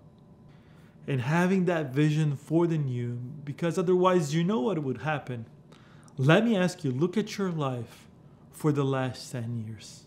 And 1.07 1.19
having 1.19 1.65
that 1.65 1.91
vision 1.91 2.37
for 2.37 2.65
the 2.65 2.77
new, 2.77 3.19
because 3.43 3.77
otherwise, 3.77 4.33
you 4.33 4.43
know 4.43 4.61
what 4.61 4.81
would 4.81 4.99
happen. 5.01 5.45
Let 6.17 6.45
me 6.45 6.55
ask 6.55 6.83
you 6.83 6.91
look 6.91 7.17
at 7.17 7.37
your 7.37 7.51
life 7.51 8.07
for 8.51 8.71
the 8.71 8.85
last 8.85 9.31
10 9.31 9.65
years. 9.67 10.03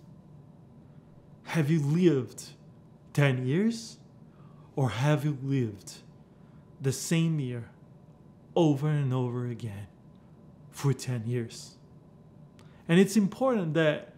Have 1.42 1.70
you 1.70 1.80
lived 1.80 2.44
10 3.12 3.46
years? 3.46 3.98
Or 4.76 4.90
have 4.90 5.25
you 5.25 5.38
lived 5.42 5.95
the 6.80 6.92
same 6.92 7.40
year 7.40 7.71
over 8.54 8.88
and 8.88 9.12
over 9.12 9.47
again 9.47 9.88
for 10.71 10.92
10 10.92 11.26
years? 11.26 11.76
And 12.87 13.00
it's 13.00 13.16
important 13.16 13.75
that 13.75 14.12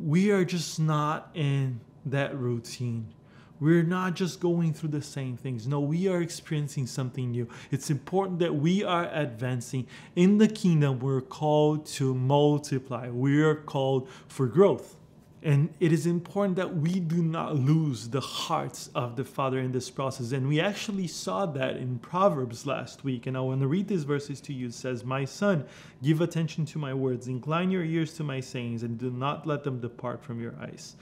we 0.00 0.30
are 0.30 0.44
just 0.44 0.80
not 0.80 1.30
in 1.34 1.80
that 2.06 2.36
routine. 2.36 3.12
We're 3.60 3.82
not 3.82 4.14
just 4.14 4.40
going 4.40 4.74
through 4.74 4.90
the 4.90 5.02
same 5.02 5.36
things. 5.36 5.66
No, 5.66 5.80
we 5.80 6.08
are 6.08 6.20
experiencing 6.20 6.86
something 6.86 7.30
new. 7.30 7.48
It's 7.70 7.90
important 7.90 8.38
that 8.40 8.54
we 8.54 8.84
are 8.84 9.08
advancing. 9.12 9.86
In 10.14 10.38
the 10.38 10.48
kingdom, 10.48 10.98
we're 10.98 11.22
called 11.22 11.86
to 11.86 12.14
multiply, 12.14 13.08
we 13.08 13.42
are 13.42 13.54
called 13.54 14.08
for 14.28 14.46
growth. 14.46 14.96
And 15.46 15.72
it 15.78 15.92
is 15.92 16.06
important 16.06 16.56
that 16.56 16.76
we 16.78 16.98
do 16.98 17.22
not 17.22 17.54
lose 17.54 18.08
the 18.08 18.20
hearts 18.20 18.90
of 18.96 19.14
the 19.14 19.24
Father 19.24 19.60
in 19.60 19.70
this 19.70 19.88
process. 19.88 20.32
And 20.32 20.48
we 20.48 20.58
actually 20.60 21.06
saw 21.06 21.46
that 21.46 21.76
in 21.76 22.00
Proverbs 22.00 22.66
last 22.66 23.04
week. 23.04 23.28
And 23.28 23.36
I 23.36 23.40
want 23.42 23.60
to 23.60 23.68
read 23.68 23.86
these 23.86 24.02
verses 24.02 24.40
to 24.40 24.52
you. 24.52 24.66
It 24.66 24.74
says, 24.74 25.04
My 25.04 25.24
son, 25.24 25.64
give 26.02 26.20
attention 26.20 26.66
to 26.66 26.80
my 26.80 26.92
words, 26.92 27.28
incline 27.28 27.70
your 27.70 27.84
ears 27.84 28.14
to 28.14 28.24
my 28.24 28.40
sayings, 28.40 28.82
and 28.82 28.98
do 28.98 29.08
not 29.08 29.46
let 29.46 29.62
them 29.62 29.78
depart 29.78 30.20
from 30.20 30.40
your 30.40 30.56
eyes. 30.60 30.96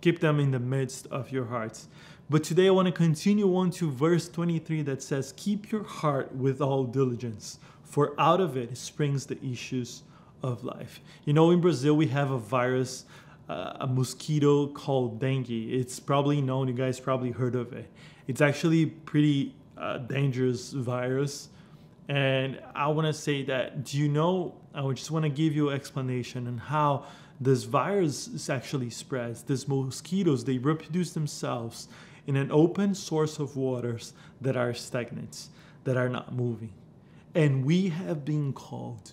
Keep 0.00 0.20
them 0.20 0.40
in 0.40 0.52
the 0.52 0.58
midst 0.58 1.06
of 1.08 1.30
your 1.30 1.44
hearts. 1.44 1.88
But 2.30 2.44
today 2.44 2.68
I 2.68 2.70
want 2.70 2.86
to 2.86 2.92
continue 2.92 3.54
on 3.54 3.70
to 3.72 3.90
verse 3.90 4.26
23 4.26 4.80
that 4.84 5.02
says, 5.02 5.34
Keep 5.36 5.70
your 5.70 5.84
heart 5.84 6.34
with 6.34 6.62
all 6.62 6.84
diligence, 6.84 7.58
for 7.84 8.18
out 8.18 8.40
of 8.40 8.56
it 8.56 8.74
springs 8.78 9.26
the 9.26 9.38
issues 9.44 10.02
of 10.42 10.64
life. 10.64 11.00
You 11.24 11.32
know, 11.32 11.50
in 11.50 11.60
Brazil, 11.60 11.94
we 11.94 12.06
have 12.08 12.30
a 12.30 12.38
virus 12.38 13.04
a 13.80 13.86
mosquito 13.86 14.66
called 14.66 15.20
dengue. 15.20 15.50
It's 15.50 16.00
probably 16.00 16.40
known. 16.40 16.68
You 16.68 16.74
guys 16.74 17.00
probably 17.00 17.30
heard 17.30 17.54
of 17.54 17.72
it. 17.72 17.88
It's 18.26 18.40
actually 18.40 18.86
pretty 18.86 19.54
uh, 19.76 19.98
dangerous 19.98 20.72
virus, 20.72 21.48
and 22.08 22.60
I 22.74 22.88
want 22.88 23.06
to 23.06 23.12
say 23.12 23.42
that. 23.44 23.84
Do 23.84 23.98
you 23.98 24.08
know? 24.08 24.54
I 24.74 24.90
just 24.92 25.10
want 25.10 25.24
to 25.24 25.28
give 25.28 25.54
you 25.54 25.70
an 25.70 25.76
explanation 25.76 26.46
on 26.46 26.58
how 26.58 27.06
this 27.40 27.64
virus 27.64 28.48
actually 28.48 28.90
spreads. 28.90 29.42
These 29.42 29.66
mosquitoes 29.68 30.44
they 30.44 30.58
reproduce 30.58 31.12
themselves 31.12 31.88
in 32.26 32.36
an 32.36 32.50
open 32.52 32.94
source 32.94 33.38
of 33.38 33.56
waters 33.56 34.14
that 34.40 34.56
are 34.56 34.72
stagnant, 34.74 35.48
that 35.84 35.96
are 35.96 36.08
not 36.08 36.34
moving, 36.34 36.72
and 37.34 37.64
we 37.64 37.88
have 37.88 38.24
been 38.24 38.52
called 38.52 39.12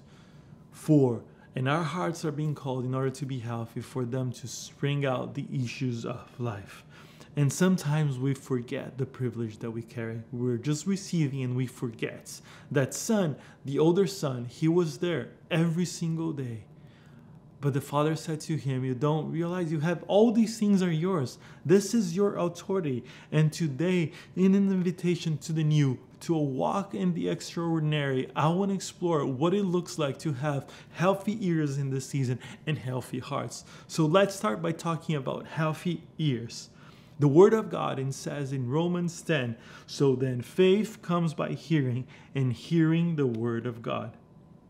for 0.72 1.22
and 1.56 1.68
our 1.68 1.84
hearts 1.84 2.24
are 2.24 2.32
being 2.32 2.56
called 2.56 2.86
in 2.86 2.94
order 2.94 3.10
to 3.10 3.25
be 3.25 3.39
healthy 3.39 3.82
for 3.82 4.06
them 4.06 4.32
to 4.34 4.48
spring 4.48 5.06
out 5.06 5.34
the 5.34 5.46
issues 5.53 6.06
of 6.06 6.27
life. 6.39 6.84
And 7.36 7.51
sometimes 7.51 8.18
we 8.18 8.34
forget 8.34 8.98
the 8.98 9.06
privilege 9.06 9.60
that 9.60 9.72
we 9.72 9.82
carry. 9.82 10.22
We're 10.32 10.58
just 10.58 10.86
receiving 10.86 11.44
and 11.44 11.56
we 11.56 11.68
forget 11.68 12.41
that 12.72 12.94
son, 12.94 13.36
the 13.65 13.79
older 13.79 14.08
son, 14.08 14.46
he 14.46 14.68
was 14.68 14.98
there 14.98 15.29
every 15.50 15.86
single 15.86 16.34
day. 16.34 16.63
But 17.62 17.74
the 17.74 17.82
father 17.82 18.16
said 18.16 18.39
to 18.42 18.56
him, 18.56 18.86
You 18.86 18.96
don't 18.96 19.32
realize 19.32 19.72
you 19.72 19.82
have 19.82 20.04
all 20.08 20.32
these 20.32 20.58
things 20.58 20.82
are 20.82 20.92
yours. 20.92 21.38
This 21.66 21.94
is 21.94 22.16
your 22.16 22.38
authority. 22.38 23.04
And 23.32 23.51
today, 23.51 24.13
in 24.36 24.56
an 24.56 24.72
invitation 24.72 25.38
to 25.39 25.51
the 25.51 25.63
new, 25.63 26.00
to 26.22 26.36
a 26.36 26.42
walk 26.42 26.94
in 26.94 27.13
the 27.13 27.28
extraordinary, 27.28 28.30
I 28.34 28.48
want 28.50 28.72
to 28.72 28.75
explore 28.75 29.25
what 29.25 29.54
it 29.54 29.63
looks 29.63 30.00
like 30.00 30.18
to 30.20 30.34
have 30.34 30.70
healthy 30.94 31.46
ears 31.46 31.78
in 31.78 31.89
this 31.89 32.08
season 32.08 32.39
and 32.66 32.78
healthy 32.78 33.20
hearts. 33.20 33.66
So 33.88 34.06
let's 34.06 34.36
start 34.36 34.62
by 34.62 34.72
talking 34.72 35.16
about 35.16 35.46
healthy 35.46 36.04
ears. 36.18 36.70
The 37.20 37.28
word 37.28 37.54
of 37.54 37.70
God 37.70 38.00
and 38.00 38.16
says 38.16 38.54
in 38.54 38.70
Romans 38.70 39.22
10, 39.22 39.58
so 39.86 40.16
then 40.16 40.42
faith 40.42 41.01
comes 41.01 41.34
by 41.34 41.50
hearing 41.50 42.08
and 42.34 42.54
hearing 42.54 43.18
the 43.18 43.28
word 43.28 43.66
of 43.66 43.82
God. 43.82 44.16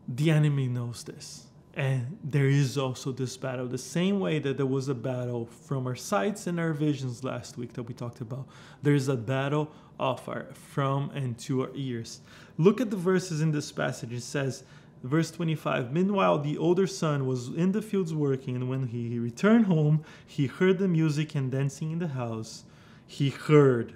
The 0.08 0.32
enemy 0.32 0.66
knows 0.66 1.04
this. 1.04 1.46
And 1.74 2.18
there 2.24 2.46
is 2.46 2.76
also 2.76 3.12
this 3.12 3.36
battle, 3.36 3.66
the 3.66 3.78
same 3.78 4.18
way 4.18 4.40
that 4.40 4.56
there 4.56 4.66
was 4.66 4.88
a 4.88 4.94
battle 4.94 5.46
from 5.46 5.86
our 5.86 5.94
sights 5.94 6.46
and 6.46 6.58
our 6.58 6.72
visions 6.72 7.22
last 7.22 7.56
week 7.56 7.74
that 7.74 7.84
we 7.84 7.94
talked 7.94 8.20
about. 8.20 8.46
There's 8.82 9.08
a 9.08 9.16
battle 9.16 9.70
of 9.98 10.28
our 10.28 10.46
from 10.54 11.10
and 11.10 11.38
to 11.40 11.62
our 11.62 11.70
ears. 11.74 12.20
Look 12.58 12.80
at 12.80 12.90
the 12.90 12.96
verses 12.96 13.40
in 13.40 13.52
this 13.52 13.70
passage. 13.70 14.12
It 14.12 14.22
says, 14.22 14.64
verse 15.04 15.30
25 15.30 15.92
Meanwhile, 15.92 16.38
the 16.40 16.58
older 16.58 16.86
son 16.86 17.26
was 17.26 17.48
in 17.48 17.72
the 17.72 17.82
fields 17.82 18.12
working, 18.12 18.56
and 18.56 18.68
when 18.68 18.88
he 18.88 19.18
returned 19.18 19.66
home, 19.66 20.04
he 20.26 20.46
heard 20.46 20.78
the 20.78 20.88
music 20.88 21.34
and 21.34 21.52
dancing 21.52 21.92
in 21.92 21.98
the 21.98 22.08
house. 22.08 22.64
He 23.06 23.30
heard. 23.30 23.94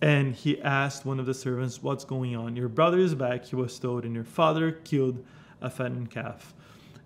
And 0.00 0.34
he 0.34 0.60
asked 0.60 1.06
one 1.06 1.20
of 1.20 1.26
the 1.26 1.34
servants, 1.34 1.82
What's 1.82 2.04
going 2.04 2.34
on? 2.34 2.56
Your 2.56 2.68
brother 2.68 2.98
is 2.98 3.14
back, 3.14 3.44
he 3.44 3.56
was 3.56 3.78
told, 3.78 4.04
and 4.04 4.14
your 4.14 4.24
father 4.24 4.72
killed 4.72 5.24
a 5.60 5.70
fattened 5.70 6.10
calf. 6.10 6.53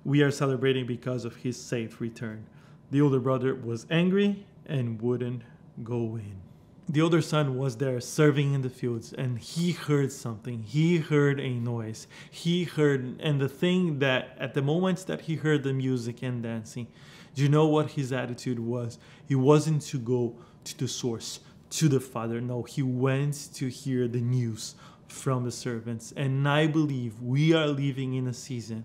We 0.09 0.23
are 0.23 0.31
celebrating 0.31 0.87
because 0.87 1.27
of 1.27 1.37
his 1.37 1.61
safe 1.61 2.01
return. 2.01 2.47
The 2.91 3.03
older 3.03 3.21
brother 3.21 3.55
was 3.55 3.85
angry 3.91 4.47
and 4.65 4.99
wouldn't 5.03 5.43
go 5.85 6.17
in. 6.17 6.41
The 6.89 7.03
older 7.03 7.21
son 7.21 7.59
was 7.59 7.77
there 7.77 8.01
serving 8.01 8.55
in 8.55 8.63
the 8.63 8.71
fields 8.71 9.13
and 9.13 9.39
he 9.39 9.73
heard 9.73 10.11
something. 10.11 10.63
He 10.63 10.97
heard 10.97 11.39
a 11.39 11.51
noise. 11.51 12.07
He 12.31 12.65
heard 12.65 13.21
and 13.21 13.39
the 13.39 13.51
thing 13.51 13.99
that 13.99 14.35
at 14.41 14.55
the 14.55 14.63
moments 14.63 15.05
that 15.05 15.21
he 15.21 15.35
heard 15.35 15.63
the 15.63 15.75
music 15.75 16.23
and 16.23 16.43
dancing 16.43 16.87
do 17.35 17.43
you 17.43 17.51
know 17.51 17.67
what 17.67 17.91
his 17.91 18.11
attitude 18.11 18.59
was? 18.59 18.99
He 19.27 19.35
wasn't 19.35 19.83
to 19.83 19.99
go 19.99 20.37
to 20.65 20.79
the 20.79 20.89
source 20.89 21.41
to 21.69 21.87
the 21.87 22.01
father. 22.01 22.41
No 22.41 22.63
he 22.63 22.83
went 22.83 23.51
to 23.57 23.69
hear 23.69 24.09
the 24.09 24.23
news 24.23 24.75
from 25.07 25.45
the 25.45 25.53
servants. 25.53 26.15
And 26.17 26.49
i 26.49 26.67
believe 26.67 27.21
we 27.21 27.53
are 27.53 27.67
living 27.67 28.15
in 28.15 28.27
a 28.27 28.33
season 28.33 28.85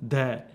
that 0.00 0.50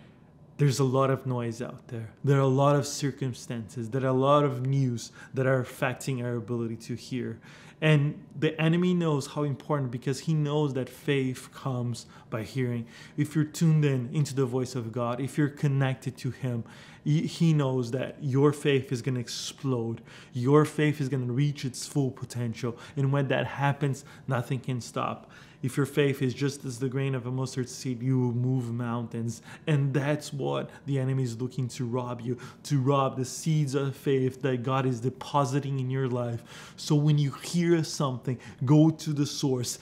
there's 0.59 0.79
a 0.79 0.83
lot 0.83 1.09
of 1.09 1.25
noise 1.25 1.61
out 1.61 1.87
there. 1.87 2.09
There 2.21 2.37
are 2.37 2.41
a 2.41 2.47
lot 2.47 2.75
of 2.75 2.85
circumstances, 2.85 3.89
there 3.89 4.03
are 4.03 4.07
a 4.07 4.13
lot 4.13 4.43
of 4.43 4.67
news 4.67 5.11
that 5.33 5.47
are 5.47 5.59
affecting 5.59 6.23
our 6.23 6.35
ability 6.35 6.75
to 6.75 6.95
hear. 6.95 7.39
And 7.81 8.21
the 8.37 8.59
enemy 8.59 8.93
knows 8.93 9.27
how 9.27 9.43
important 9.43 9.89
because 9.89 10.19
he 10.19 10.33
knows 10.33 10.73
that 10.73 10.89
faith 10.89 11.49
comes 11.53 12.07
by 12.29 12.43
hearing. 12.43 12.85
If 13.15 13.35
you're 13.35 13.45
tuned 13.45 13.85
in 13.85 14.09
into 14.13 14.35
the 14.35 14.45
voice 14.45 14.75
of 14.75 14.91
God, 14.91 15.21
if 15.21 15.37
you're 15.37 15.47
connected 15.47 16.17
to 16.17 16.31
him, 16.31 16.65
he 17.05 17.53
knows 17.53 17.91
that 17.91 18.17
your 18.19 18.51
faith 18.51 18.91
is 18.91 19.01
going 19.01 19.15
to 19.15 19.21
explode. 19.21 20.01
Your 20.33 20.65
faith 20.65 20.99
is 20.99 21.07
going 21.07 21.25
to 21.25 21.31
reach 21.31 21.63
its 21.63 21.87
full 21.87 22.11
potential. 22.11 22.77
And 22.97 23.13
when 23.13 23.29
that 23.29 23.47
happens, 23.47 24.03
nothing 24.27 24.59
can 24.59 24.81
stop. 24.81 25.31
If 25.61 25.75
your 25.75 25.85
faith 25.85 26.21
is 26.21 26.33
just 26.33 26.63
as 26.63 26.79
the 26.79 26.87
grain 26.87 27.13
of 27.15 27.25
a 27.25 27.31
mustard 27.31 27.67
seed, 27.67 28.01
you 28.01 28.17
will 28.17 28.33
move 28.33 28.73
mountains. 28.73 29.41
And 29.67 29.93
that's 29.93 30.31
what 30.31 30.69
the 30.85 30.99
enemy 30.99 31.23
is 31.23 31.41
looking 31.41 31.67
to 31.69 31.85
rob 31.85 32.21
you, 32.21 32.37
to 32.63 32.79
rob 32.79 33.17
the 33.17 33.25
seeds 33.25 33.75
of 33.75 33.95
faith 33.95 34.41
that 34.41 34.63
God 34.63 34.85
is 34.85 35.01
depositing 35.01 35.79
in 35.79 35.89
your 35.89 36.07
life. 36.07 36.73
So 36.77 36.95
when 36.95 37.17
you 37.17 37.31
hear 37.43 37.83
something, 37.83 38.39
go 38.63 38.89
to 38.89 39.11
the 39.11 39.25
source. 39.25 39.79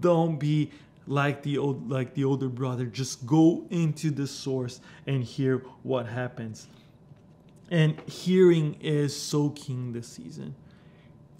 Don't 0.00 0.38
be 0.38 0.72
like 1.06 1.42
the 1.42 1.58
old 1.58 1.90
like 1.90 2.14
the 2.14 2.24
older 2.24 2.48
brother 2.48 2.84
just 2.86 3.26
go 3.26 3.66
into 3.70 4.10
the 4.10 4.26
source 4.26 4.80
and 5.06 5.24
hear 5.24 5.64
what 5.82 6.06
happens 6.06 6.68
and 7.70 7.98
hearing 8.02 8.76
is 8.80 9.16
soaking 9.16 9.92
the 9.92 10.02
season 10.02 10.54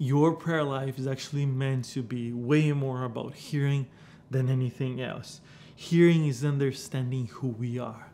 your 0.00 0.32
prayer 0.32 0.64
life 0.64 0.98
is 0.98 1.06
actually 1.06 1.44
meant 1.44 1.84
to 1.84 2.02
be 2.02 2.32
way 2.32 2.72
more 2.72 3.04
about 3.04 3.34
hearing 3.34 3.86
than 4.30 4.48
anything 4.48 4.98
else. 4.98 5.42
Hearing 5.76 6.26
is 6.26 6.42
understanding 6.42 7.26
who 7.26 7.48
we 7.48 7.78
are, 7.78 8.10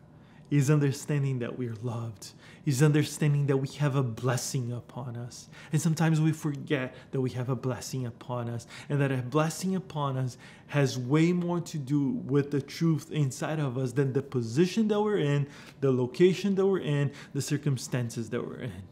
is 0.51 0.69
understanding 0.69 1.39
that 1.39 1.57
we're 1.57 1.77
loved, 1.81 2.33
is 2.65 2.83
understanding 2.83 3.47
that 3.47 3.55
we 3.55 3.69
have 3.69 3.95
a 3.95 4.03
blessing 4.03 4.73
upon 4.73 5.15
us. 5.15 5.47
And 5.71 5.81
sometimes 5.81 6.19
we 6.19 6.33
forget 6.33 6.93
that 7.11 7.21
we 7.21 7.29
have 7.29 7.47
a 7.47 7.55
blessing 7.55 8.05
upon 8.05 8.49
us, 8.49 8.67
and 8.89 8.99
that 8.99 9.13
a 9.13 9.17
blessing 9.17 9.73
upon 9.73 10.17
us 10.17 10.37
has 10.67 10.99
way 10.99 11.31
more 11.31 11.61
to 11.61 11.77
do 11.77 12.09
with 12.25 12.51
the 12.51 12.61
truth 12.61 13.09
inside 13.13 13.61
of 13.61 13.77
us 13.77 13.93
than 13.93 14.11
the 14.11 14.21
position 14.21 14.89
that 14.89 15.01
we're 15.01 15.19
in, 15.19 15.47
the 15.79 15.93
location 15.93 16.55
that 16.55 16.65
we're 16.65 16.79
in, 16.79 17.13
the 17.33 17.41
circumstances 17.41 18.29
that 18.31 18.45
we're 18.45 18.59
in. 18.59 18.83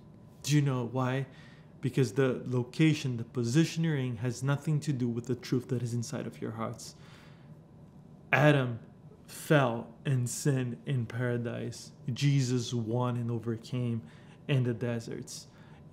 Do 0.44 0.56
you 0.56 0.62
know 0.62 0.88
why? 0.94 1.26
Because 1.86 2.14
the 2.14 2.42
location, 2.48 3.18
the 3.18 3.24
positioning 3.24 4.16
has 4.16 4.42
nothing 4.42 4.80
to 4.80 4.92
do 4.92 5.08
with 5.08 5.28
the 5.28 5.36
truth 5.36 5.68
that 5.68 5.84
is 5.84 5.94
inside 5.94 6.26
of 6.26 6.42
your 6.42 6.50
hearts. 6.50 6.96
Adam 8.34 8.80
fell 9.28 9.86
and 10.04 10.28
sinned 10.28 10.78
in 10.88 11.06
paradise. 11.06 11.92
Jesus 12.12 12.74
won 12.74 13.18
and 13.18 13.30
overcame 13.30 14.02
in 14.48 14.64
the 14.64 14.74
deserts. 14.74 15.46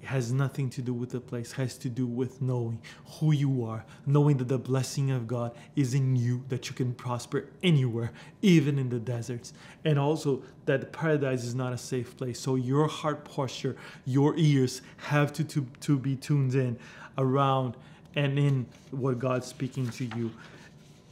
Has 0.02 0.32
nothing 0.32 0.68
to 0.70 0.82
do 0.82 0.92
with 0.92 1.10
the 1.10 1.20
place, 1.20 1.52
has 1.52 1.78
to 1.78 1.88
do 1.88 2.06
with 2.06 2.42
knowing 2.42 2.80
who 3.06 3.32
you 3.32 3.64
are, 3.64 3.84
knowing 4.04 4.36
that 4.38 4.48
the 4.48 4.58
blessing 4.58 5.12
of 5.12 5.28
God 5.28 5.54
is 5.76 5.94
in 5.94 6.16
you, 6.16 6.44
that 6.48 6.68
you 6.68 6.74
can 6.74 6.92
prosper 6.92 7.46
anywhere, 7.62 8.10
even 8.42 8.78
in 8.78 8.88
the 8.88 8.98
deserts. 8.98 9.52
And 9.84 9.98
also 9.98 10.42
that 10.66 10.92
paradise 10.92 11.44
is 11.44 11.54
not 11.54 11.72
a 11.72 11.78
safe 11.78 12.16
place. 12.16 12.40
So 12.40 12.56
your 12.56 12.88
heart 12.88 13.24
posture, 13.24 13.76
your 14.04 14.34
ears 14.36 14.82
have 14.96 15.32
to, 15.34 15.44
to, 15.44 15.66
to 15.80 15.98
be 15.98 16.16
tuned 16.16 16.54
in 16.54 16.78
around 17.16 17.76
and 18.16 18.38
in 18.38 18.66
what 18.90 19.18
God's 19.18 19.46
speaking 19.46 19.88
to 19.90 20.04
you. 20.16 20.32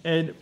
And 0.05 0.35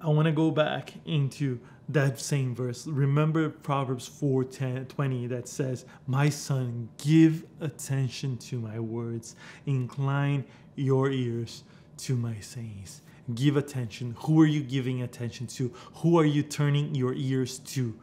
I 0.00 0.08
want 0.08 0.26
to 0.26 0.32
go 0.32 0.50
back 0.50 0.92
into 1.06 1.58
that 1.88 2.20
same 2.20 2.54
verse. 2.54 2.86
Remember 2.86 3.48
Proverbs 3.48 4.06
4 4.06 4.44
10, 4.44 4.86
20 4.86 5.26
that 5.28 5.48
says, 5.48 5.86
My 6.06 6.28
son, 6.28 6.88
give 6.98 7.44
attention 7.60 8.36
to 8.38 8.58
my 8.58 8.78
words, 8.78 9.34
incline 9.66 10.44
your 10.76 11.10
ears 11.10 11.64
to 11.98 12.16
my 12.16 12.38
sayings. 12.40 13.02
Give 13.34 13.56
attention. 13.56 14.14
Who 14.20 14.40
are 14.40 14.46
you 14.46 14.62
giving 14.62 15.02
attention 15.02 15.46
to? 15.48 15.72
Who 15.96 16.18
are 16.18 16.24
you 16.24 16.42
turning 16.42 16.94
your 16.94 17.14
ears 17.14 17.58
to? 17.58 17.94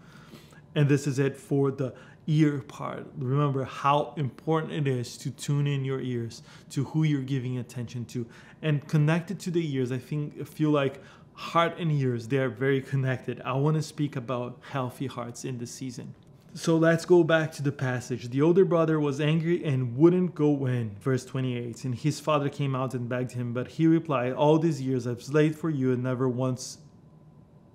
And 0.75 0.89
this 0.89 1.07
is 1.07 1.19
it 1.19 1.37
for 1.37 1.71
the 1.71 1.93
ear 2.27 2.59
part. 2.67 3.05
Remember 3.17 3.63
how 3.63 4.13
important 4.17 4.73
it 4.73 4.87
is 4.87 5.17
to 5.17 5.31
tune 5.31 5.67
in 5.67 5.85
your 5.85 6.01
ears 6.01 6.41
to 6.71 6.83
who 6.85 7.03
you're 7.03 7.21
giving 7.21 7.57
attention 7.57 8.05
to. 8.05 8.25
And 8.61 8.85
connected 8.87 9.39
to 9.41 9.51
the 9.51 9.75
ears, 9.75 9.91
I 9.91 9.97
think 9.97 10.33
I 10.39 10.43
feel 10.43 10.71
like 10.71 11.01
heart 11.35 11.77
and 11.77 11.91
ears, 11.91 12.27
they 12.27 12.37
are 12.37 12.49
very 12.49 12.81
connected. 12.81 13.41
I 13.45 13.53
want 13.53 13.75
to 13.75 13.83
speak 13.83 14.15
about 14.15 14.59
healthy 14.69 15.07
hearts 15.07 15.45
in 15.45 15.57
this 15.57 15.71
season. 15.71 16.15
So 16.53 16.77
let's 16.77 17.03
go 17.03 17.21
back 17.23 17.51
to 17.53 17.61
the 17.61 17.71
passage. 17.71 18.29
The 18.29 18.41
older 18.41 18.63
brother 18.63 18.97
was 18.97 19.19
angry 19.19 19.63
and 19.65 19.97
wouldn't 19.97 20.35
go 20.35 20.65
in. 20.67 20.95
Verse 21.01 21.25
28. 21.25 21.83
And 21.83 21.93
his 21.93 22.21
father 22.21 22.47
came 22.47 22.73
out 22.73 22.93
and 22.93 23.09
begged 23.09 23.33
him, 23.33 23.51
but 23.51 23.67
he 23.67 23.87
replied, 23.87 24.31
All 24.31 24.57
these 24.57 24.81
years 24.81 25.05
I've 25.05 25.21
slaved 25.21 25.59
for 25.59 25.69
you 25.69 25.91
and 25.91 26.01
never 26.01 26.29
once 26.29 26.77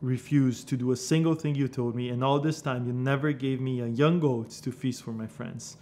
refused 0.00 0.66
to 0.68 0.78
do 0.78 0.92
a 0.92 0.96
single 0.96 1.34
thing 1.34 1.54
you 1.54 1.68
told 1.68 1.94
me, 1.94 2.08
and 2.08 2.24
all 2.24 2.40
this 2.40 2.62
time 2.62 2.86
you 2.86 2.92
never 2.94 3.32
gave 3.32 3.60
me 3.60 3.80
a 3.80 3.86
young 3.86 4.18
goat 4.18 4.48
to 4.48 4.72
feast 4.72 5.02
for 5.02 5.12
my 5.12 5.26
friends. 5.26 5.76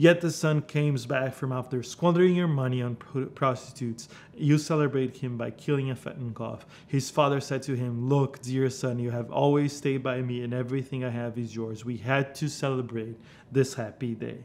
Yet 0.00 0.20
the 0.20 0.30
son 0.30 0.62
comes 0.62 1.06
back 1.06 1.34
from 1.34 1.50
after 1.50 1.82
squandering 1.82 2.36
your 2.36 2.46
money 2.46 2.80
on 2.80 2.94
prostitutes. 3.34 4.08
You 4.32 4.56
celebrate 4.56 5.16
him 5.16 5.36
by 5.36 5.50
killing 5.50 5.90
a 5.90 5.96
fattened 5.96 6.36
calf. 6.36 6.64
His 6.86 7.10
father 7.10 7.40
said 7.40 7.64
to 7.64 7.74
him, 7.74 8.08
Look, 8.08 8.40
dear 8.40 8.70
son, 8.70 9.00
you 9.00 9.10
have 9.10 9.28
always 9.32 9.76
stayed 9.76 10.04
by 10.04 10.22
me, 10.22 10.44
and 10.44 10.54
everything 10.54 11.04
I 11.04 11.10
have 11.10 11.36
is 11.36 11.52
yours. 11.52 11.84
We 11.84 11.96
had 11.96 12.32
to 12.36 12.48
celebrate 12.48 13.16
this 13.50 13.74
happy 13.74 14.14
day. 14.14 14.44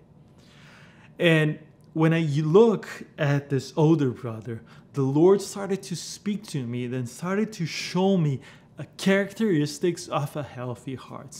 And 1.19 1.59
when 1.93 2.15
I 2.15 2.21
look 2.21 2.87
at 3.19 3.49
this 3.49 3.73
older 3.77 4.09
brother, 4.09 4.63
the 4.93 5.03
Lord 5.03 5.39
started 5.39 5.83
to 5.83 5.95
speak 5.95 6.47
to 6.47 6.65
me, 6.65 6.87
then 6.87 7.05
started 7.05 7.53
to 7.53 7.67
show 7.67 8.17
me 8.17 8.41
a 8.79 8.85
characteristics 8.97 10.07
of 10.07 10.35
a 10.35 10.41
healthy 10.41 10.95
heart. 10.95 11.37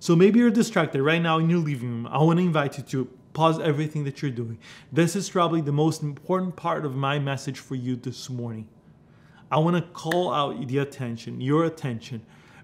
So 0.00 0.14
maybe 0.14 0.38
you're 0.38 0.50
distracted 0.50 1.02
right 1.02 1.22
now 1.22 1.38
in 1.38 1.48
your 1.48 1.60
living 1.60 1.88
room. 1.88 2.06
I 2.08 2.18
want 2.18 2.40
to 2.40 2.44
invite 2.44 2.76
you 2.76 2.84
to 2.84 3.08
pause 3.34 3.60
everything 3.60 4.04
that 4.04 4.22
you're 4.22 4.30
doing. 4.30 4.58
This 4.90 5.14
is 5.14 5.28
probably 5.28 5.60
the 5.60 5.72
most 5.72 6.02
important 6.02 6.56
part 6.56 6.86
of 6.86 6.96
my 6.96 7.18
message 7.18 7.58
for 7.58 7.74
you 7.74 7.96
this 7.96 8.30
morning. 8.30 8.68
I 9.50 9.58
want 9.58 9.76
to 9.76 9.82
call 9.82 10.32
out 10.32 10.66
the 10.66 10.78
attention, 10.78 11.40
your 11.40 11.64
attention, 11.64 12.22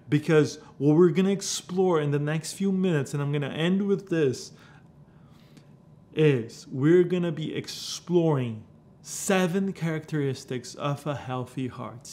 because 0.09 0.57
what 0.77 0.95
we're 0.95 1.09
going 1.09 1.25
to 1.27 1.31
explore 1.31 2.01
in 2.01 2.11
the 2.11 2.19
next 2.19 2.53
few 2.53 2.71
minutes, 2.71 3.13
and 3.13 3.21
I'm 3.21 3.31
going 3.31 3.43
to 3.43 3.49
end 3.49 3.85
with 3.85 4.09
this, 4.09 4.53
is 6.15 6.67
we're 6.71 7.03
going 7.03 7.23
to 7.23 7.31
be 7.31 7.55
exploring 7.55 8.63
seven 9.01 9.73
characteristics 9.73 10.75
of 10.75 11.05
a 11.05 11.15
healthy 11.15 11.67
heart. 11.67 12.09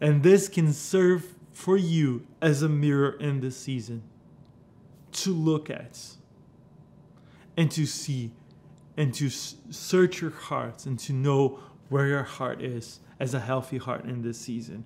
And 0.00 0.22
this 0.22 0.48
can 0.48 0.72
serve 0.72 1.34
for 1.52 1.76
you 1.76 2.26
as 2.40 2.62
a 2.62 2.68
mirror 2.68 3.12
in 3.20 3.40
this 3.40 3.56
season 3.56 4.02
to 5.12 5.32
look 5.32 5.68
at 5.68 6.16
and 7.56 7.70
to 7.70 7.86
see 7.86 8.30
and 8.96 9.14
to 9.14 9.30
search 9.30 10.20
your 10.20 10.30
hearts 10.30 10.86
and 10.86 10.98
to 10.98 11.12
know 11.12 11.58
where 11.88 12.06
your 12.06 12.22
heart 12.22 12.62
is 12.62 13.00
as 13.18 13.34
a 13.34 13.40
healthy 13.40 13.78
heart 13.78 14.04
in 14.04 14.22
this 14.22 14.38
season. 14.38 14.84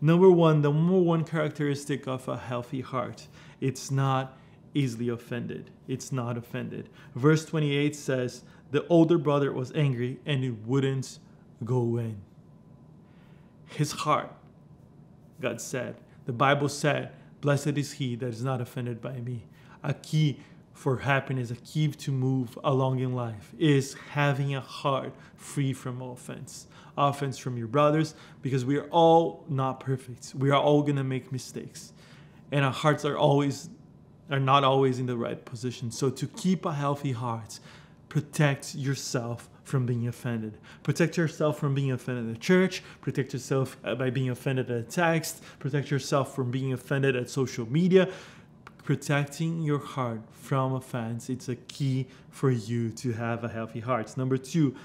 Number 0.00 0.30
one, 0.30 0.62
the 0.62 0.70
number 0.70 0.98
one 0.98 1.24
characteristic 1.24 2.06
of 2.06 2.28
a 2.28 2.36
healthy 2.36 2.80
heart, 2.82 3.26
it's 3.60 3.90
not 3.90 4.36
easily 4.74 5.08
offended. 5.08 5.70
It's 5.88 6.12
not 6.12 6.36
offended. 6.36 6.90
Verse 7.14 7.44
28 7.46 7.96
says, 7.96 8.42
The 8.72 8.86
older 8.88 9.16
brother 9.16 9.52
was 9.52 9.72
angry 9.74 10.20
and 10.26 10.44
he 10.44 10.50
wouldn't 10.50 11.18
go 11.64 11.96
in. 11.96 12.18
His 13.68 13.92
heart, 13.92 14.32
God 15.40 15.60
said, 15.60 15.96
the 16.26 16.32
Bible 16.32 16.68
said, 16.68 17.12
Blessed 17.40 17.78
is 17.78 17.92
he 17.92 18.16
that 18.16 18.28
is 18.28 18.44
not 18.44 18.60
offended 18.60 19.00
by 19.00 19.20
me. 19.20 19.44
A 19.82 19.94
key 19.94 20.40
for 20.76 20.98
happiness, 20.98 21.50
a 21.50 21.56
key 21.56 21.88
to 21.88 22.12
move 22.12 22.58
along 22.62 23.00
in 23.00 23.14
life 23.14 23.54
is 23.58 23.94
having 24.10 24.54
a 24.54 24.60
heart 24.60 25.10
free 25.34 25.72
from 25.72 26.02
offense. 26.02 26.66
Offense 26.98 27.38
from 27.38 27.56
your 27.56 27.66
brothers, 27.66 28.14
because 28.42 28.64
we 28.64 28.76
are 28.76 28.86
all 28.90 29.44
not 29.48 29.80
perfect. 29.80 30.34
We 30.36 30.50
are 30.50 30.60
all 30.60 30.82
gonna 30.82 31.02
make 31.02 31.32
mistakes. 31.32 31.94
And 32.52 32.62
our 32.62 32.72
hearts 32.72 33.04
are 33.06 33.16
always 33.16 33.70
are 34.30 34.40
not 34.40 34.64
always 34.64 34.98
in 34.98 35.06
the 35.06 35.16
right 35.16 35.42
position. 35.44 35.90
So 35.90 36.10
to 36.10 36.26
keep 36.26 36.66
a 36.66 36.72
healthy 36.74 37.12
heart, 37.12 37.58
protect 38.08 38.74
yourself 38.74 39.48
from 39.62 39.86
being 39.86 40.08
offended. 40.08 40.58
Protect 40.82 41.16
yourself 41.16 41.58
from 41.58 41.74
being 41.74 41.92
offended 41.92 42.34
at 42.34 42.40
church. 42.40 42.82
Protect 43.00 43.32
yourself 43.32 43.76
uh, 43.84 43.94
by 43.94 44.10
being 44.10 44.30
offended 44.30 44.70
at 44.70 44.90
text. 44.90 45.42
Protect 45.58 45.90
yourself 45.90 46.34
from 46.34 46.50
being 46.50 46.72
offended 46.72 47.16
at 47.16 47.30
social 47.30 47.70
media 47.70 48.10
protecting 48.86 49.62
your 49.62 49.80
heart 49.80 50.20
from 50.30 50.72
offense 50.72 51.28
it's 51.28 51.48
a 51.48 51.56
key 51.56 52.06
for 52.30 52.52
you 52.52 52.88
to 52.88 53.12
have 53.12 53.42
a 53.42 53.48
healthy 53.48 53.80
heart. 53.80 54.16
Number 54.16 54.38
two 54.38 54.76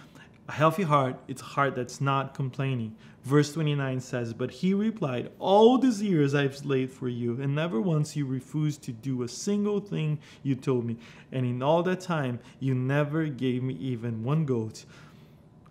a 0.49 0.51
healthy 0.51 0.81
heart 0.81 1.19
it's 1.27 1.43
a 1.43 1.45
heart 1.45 1.75
that's 1.75 2.01
not 2.01 2.33
complaining. 2.33 2.95
Verse 3.23 3.53
29 3.53 4.01
says 4.01 4.33
but 4.33 4.49
he 4.49 4.73
replied 4.73 5.29
all 5.37 5.77
these 5.77 6.01
years 6.01 6.33
i've 6.33 6.57
slaved 6.57 6.91
for 6.91 7.07
you 7.07 7.39
and 7.39 7.53
never 7.53 7.79
once 7.79 8.15
you 8.15 8.25
refused 8.25 8.81
to 8.81 8.91
do 8.91 9.21
a 9.21 9.27
single 9.27 9.79
thing 9.79 10.17
you 10.41 10.55
told 10.55 10.83
me. 10.83 10.97
And 11.31 11.45
in 11.45 11.61
all 11.61 11.83
that 11.83 12.01
time 12.01 12.39
you 12.59 12.73
never 12.73 13.27
gave 13.27 13.61
me 13.61 13.75
even 13.75 14.23
one 14.23 14.45
goat 14.45 14.83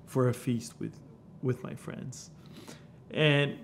for 0.07 0.29
a 0.29 0.35
feast 0.35 0.75
with 0.79 0.97
with 1.43 1.65
my 1.65 1.75
friends 1.75 2.31
and 3.11 3.59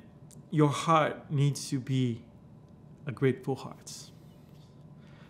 your 0.51 0.71
heart 0.71 1.31
needs 1.31 1.71
to 1.71 1.79
be 1.79 2.25
a 3.07 3.13
grateful 3.13 3.55
heart 3.55 4.11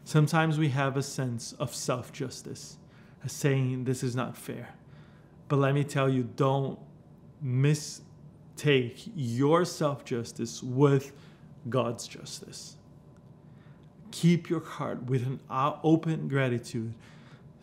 Sometimes 0.07 0.57
we 0.57 0.69
have 0.69 0.97
a 0.97 1.03
sense 1.03 1.53
of 1.55 1.75
self 1.75 2.13
justice, 2.13 2.79
saying 3.27 3.83
this 3.85 4.05
is 4.05 4.15
not 4.15 4.37
fair. 4.37 4.69
But 5.49 5.57
let 5.57 5.75
me 5.75 5.83
tell 5.83 6.09
you, 6.09 6.23
don't 6.37 6.79
mistake 7.43 9.03
your 9.17 9.65
self 9.65 10.05
justice 10.05 10.63
with 10.63 11.11
God's 11.69 12.07
justice. 12.07 12.77
Keep 14.13 14.49
your 14.49 14.61
heart 14.61 15.03
with 15.07 15.27
an 15.27 15.41
open 15.51 16.29
gratitude 16.29 16.95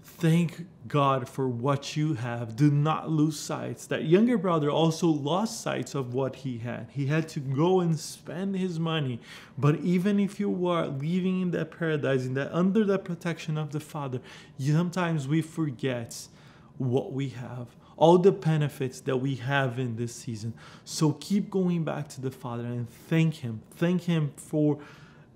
Thank 0.05 0.65
God 0.87 1.29
for 1.29 1.47
what 1.47 1.95
you 1.95 2.15
have. 2.15 2.57
Do 2.57 2.69
not 2.69 3.09
lose 3.09 3.39
sight. 3.39 3.79
That 3.89 4.03
younger 4.03 4.37
brother 4.37 4.69
also 4.69 5.07
lost 5.07 5.61
sight 5.61 5.95
of 5.95 6.13
what 6.13 6.35
he 6.37 6.57
had. 6.57 6.89
He 6.91 7.05
had 7.05 7.29
to 7.29 7.39
go 7.39 7.79
and 7.79 7.97
spend 7.97 8.57
his 8.57 8.79
money. 8.79 9.21
But 9.57 9.79
even 9.79 10.19
if 10.19 10.41
you 10.41 10.49
were 10.49 10.87
living 10.87 11.41
in 11.41 11.51
that 11.51 11.71
paradise, 11.71 12.25
in 12.25 12.33
that 12.33 12.53
under 12.53 12.83
the 12.83 12.99
protection 12.99 13.57
of 13.57 13.71
the 13.71 13.79
Father, 13.79 14.19
sometimes 14.59 15.27
we 15.27 15.41
forget 15.41 16.27
what 16.77 17.13
we 17.13 17.29
have, 17.29 17.67
all 17.95 18.17
the 18.17 18.31
benefits 18.31 18.99
that 19.01 19.17
we 19.17 19.35
have 19.35 19.79
in 19.79 19.95
this 19.95 20.13
season. 20.13 20.53
So 20.83 21.13
keep 21.13 21.49
going 21.49 21.85
back 21.85 22.09
to 22.09 22.21
the 22.21 22.31
Father 22.31 22.65
and 22.65 22.89
thank 22.89 23.35
Him. 23.35 23.61
Thank 23.71 24.03
Him 24.03 24.33
for 24.35 24.79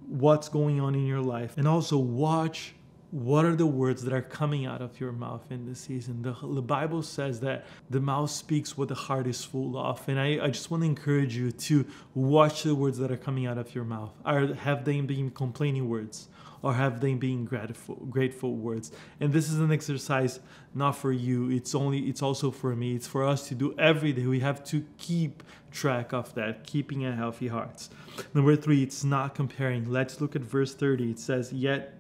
what's 0.07 0.49
going 0.49 0.81
on 0.81 0.93
in 0.93 1.05
your 1.05 1.21
life. 1.21 1.57
And 1.57 1.67
also 1.67 1.97
watch 1.97 2.73
what 3.17 3.45
are 3.45 3.55
the 3.55 3.65
words 3.65 4.03
that 4.03 4.13
are 4.13 4.21
coming 4.21 4.67
out 4.67 4.79
of 4.79 4.99
your 4.99 5.11
mouth 5.11 5.43
in 5.49 5.65
this 5.65 5.79
season. 5.79 6.21
The, 6.21 6.35
the 6.39 6.61
Bible 6.61 7.01
says 7.01 7.39
that 7.39 7.65
the 7.89 7.99
mouth 7.99 8.29
speaks 8.29 8.77
what 8.77 8.89
the 8.89 8.95
heart 8.95 9.25
is 9.25 9.43
full 9.43 9.75
of. 9.75 10.07
And 10.07 10.19
I, 10.19 10.39
I 10.39 10.49
just 10.49 10.69
want 10.69 10.83
to 10.83 10.87
encourage 10.87 11.35
you 11.35 11.51
to 11.51 11.83
watch 12.13 12.61
the 12.61 12.75
words 12.75 12.99
that 12.99 13.11
are 13.11 13.17
coming 13.17 13.47
out 13.47 13.57
of 13.57 13.73
your 13.73 13.85
mouth. 13.85 14.11
Are, 14.23 14.53
have 14.53 14.85
they 14.85 15.01
been 15.01 15.31
complaining 15.31 15.89
words? 15.89 16.29
or 16.63 16.73
have 16.73 17.01
they 17.01 17.13
been 17.13 17.45
grateful 17.45 17.95
grateful 18.09 18.55
words 18.55 18.91
and 19.19 19.31
this 19.31 19.47
is 19.47 19.59
an 19.59 19.71
exercise 19.71 20.39
not 20.73 20.93
for 20.93 21.11
you 21.11 21.51
it's 21.51 21.75
only 21.75 21.99
it's 22.09 22.23
also 22.23 22.49
for 22.49 22.75
me 22.75 22.95
it's 22.95 23.05
for 23.05 23.23
us 23.23 23.47
to 23.47 23.53
do 23.53 23.75
every 23.77 24.11
day 24.11 24.25
we 24.25 24.39
have 24.39 24.63
to 24.63 24.83
keep 24.97 25.43
track 25.71 26.13
of 26.13 26.33
that 26.33 26.65
keeping 26.65 27.05
a 27.05 27.15
healthy 27.15 27.47
heart 27.47 27.87
number 28.33 28.55
three 28.55 28.81
it's 28.81 29.03
not 29.03 29.35
comparing 29.35 29.87
let's 29.87 30.19
look 30.19 30.35
at 30.35 30.41
verse 30.41 30.73
30 30.73 31.11
it 31.11 31.19
says 31.19 31.53
yet 31.53 31.96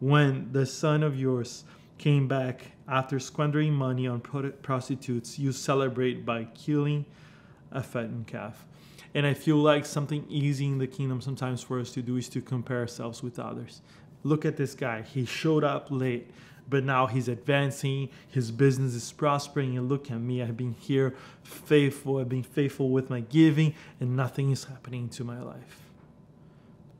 when 0.00 0.48
the 0.52 0.66
son 0.66 1.02
of 1.02 1.18
yours 1.18 1.64
came 1.98 2.28
back 2.28 2.72
after 2.86 3.18
squandering 3.18 3.72
money 3.72 4.06
on 4.06 4.20
prostitutes 4.20 5.38
you 5.38 5.52
celebrate 5.52 6.24
by 6.24 6.44
killing 6.54 7.04
a 7.72 7.82
fattened 7.82 8.26
calf 8.26 8.64
and 9.14 9.26
I 9.26 9.34
feel 9.34 9.56
like 9.56 9.86
something 9.86 10.24
easy 10.28 10.66
in 10.66 10.78
the 10.78 10.86
kingdom 10.86 11.20
sometimes 11.20 11.62
for 11.62 11.80
us 11.80 11.92
to 11.92 12.02
do 12.02 12.16
is 12.16 12.28
to 12.30 12.40
compare 12.40 12.78
ourselves 12.78 13.22
with 13.22 13.38
others. 13.38 13.80
Look 14.22 14.44
at 14.44 14.56
this 14.56 14.74
guy. 14.74 15.02
He 15.02 15.24
showed 15.24 15.64
up 15.64 15.88
late, 15.90 16.30
but 16.68 16.84
now 16.84 17.06
he's 17.06 17.28
advancing. 17.28 18.10
His 18.28 18.50
business 18.50 18.94
is 18.94 19.10
prospering. 19.10 19.78
And 19.78 19.88
look 19.88 20.10
at 20.10 20.20
me. 20.20 20.42
I've 20.42 20.56
been 20.56 20.74
here 20.74 21.14
faithful. 21.42 22.18
I've 22.18 22.28
been 22.28 22.42
faithful 22.42 22.90
with 22.90 23.08
my 23.08 23.20
giving, 23.20 23.74
and 24.00 24.14
nothing 24.14 24.50
is 24.50 24.64
happening 24.64 25.08
to 25.10 25.24
my 25.24 25.40
life. 25.40 25.87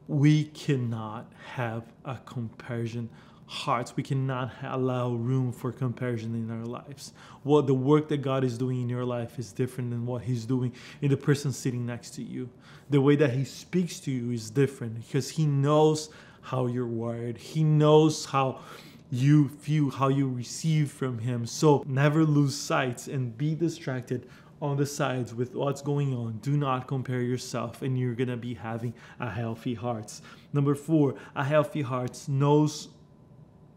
We 0.08 0.44
cannot 0.44 1.30
have 1.54 1.84
a 2.04 2.16
comparison 2.24 3.10
hearts. 3.44 3.94
We 3.94 4.02
cannot 4.02 4.52
allow 4.62 5.10
room 5.10 5.52
for 5.52 5.70
comparison 5.70 6.34
in 6.34 6.50
our 6.50 6.64
lives. 6.64 7.12
What 7.42 7.66
the 7.66 7.74
work 7.74 8.08
that 8.08 8.18
God 8.18 8.42
is 8.42 8.56
doing 8.56 8.80
in 8.82 8.88
your 8.88 9.04
life 9.04 9.38
is 9.38 9.52
different 9.52 9.90
than 9.90 10.06
what 10.06 10.22
He's 10.22 10.46
doing 10.46 10.72
in 11.02 11.10
the 11.10 11.16
person 11.16 11.52
sitting 11.52 11.84
next 11.84 12.10
to 12.14 12.22
you. 12.22 12.48
The 12.88 13.00
way 13.00 13.16
that 13.16 13.32
He 13.32 13.44
speaks 13.44 14.00
to 14.00 14.10
you 14.10 14.30
is 14.30 14.50
different 14.50 15.06
because 15.06 15.28
He 15.28 15.44
knows 15.44 16.08
how 16.40 16.66
you're 16.66 16.86
wired, 16.86 17.36
He 17.36 17.62
knows 17.62 18.24
how 18.24 18.60
you 19.10 19.48
feel, 19.48 19.90
how 19.90 20.08
you 20.08 20.28
receive 20.28 20.90
from 20.90 21.18
Him. 21.18 21.46
So 21.46 21.84
never 21.86 22.24
lose 22.24 22.56
sight 22.56 23.08
and 23.08 23.36
be 23.36 23.54
distracted 23.54 24.26
on 24.60 24.76
the 24.76 24.86
sides 24.86 25.34
with 25.34 25.54
what's 25.54 25.82
going 25.82 26.14
on. 26.14 26.38
Do 26.38 26.56
not 26.56 26.86
compare 26.86 27.22
yourself, 27.22 27.82
and 27.82 27.98
you're 27.98 28.14
gonna 28.14 28.36
be 28.36 28.54
having 28.54 28.94
a 29.20 29.30
healthy 29.30 29.74
heart. 29.74 30.20
Number 30.52 30.74
four, 30.74 31.14
a 31.36 31.44
healthy 31.44 31.82
heart 31.82 32.24
knows 32.28 32.88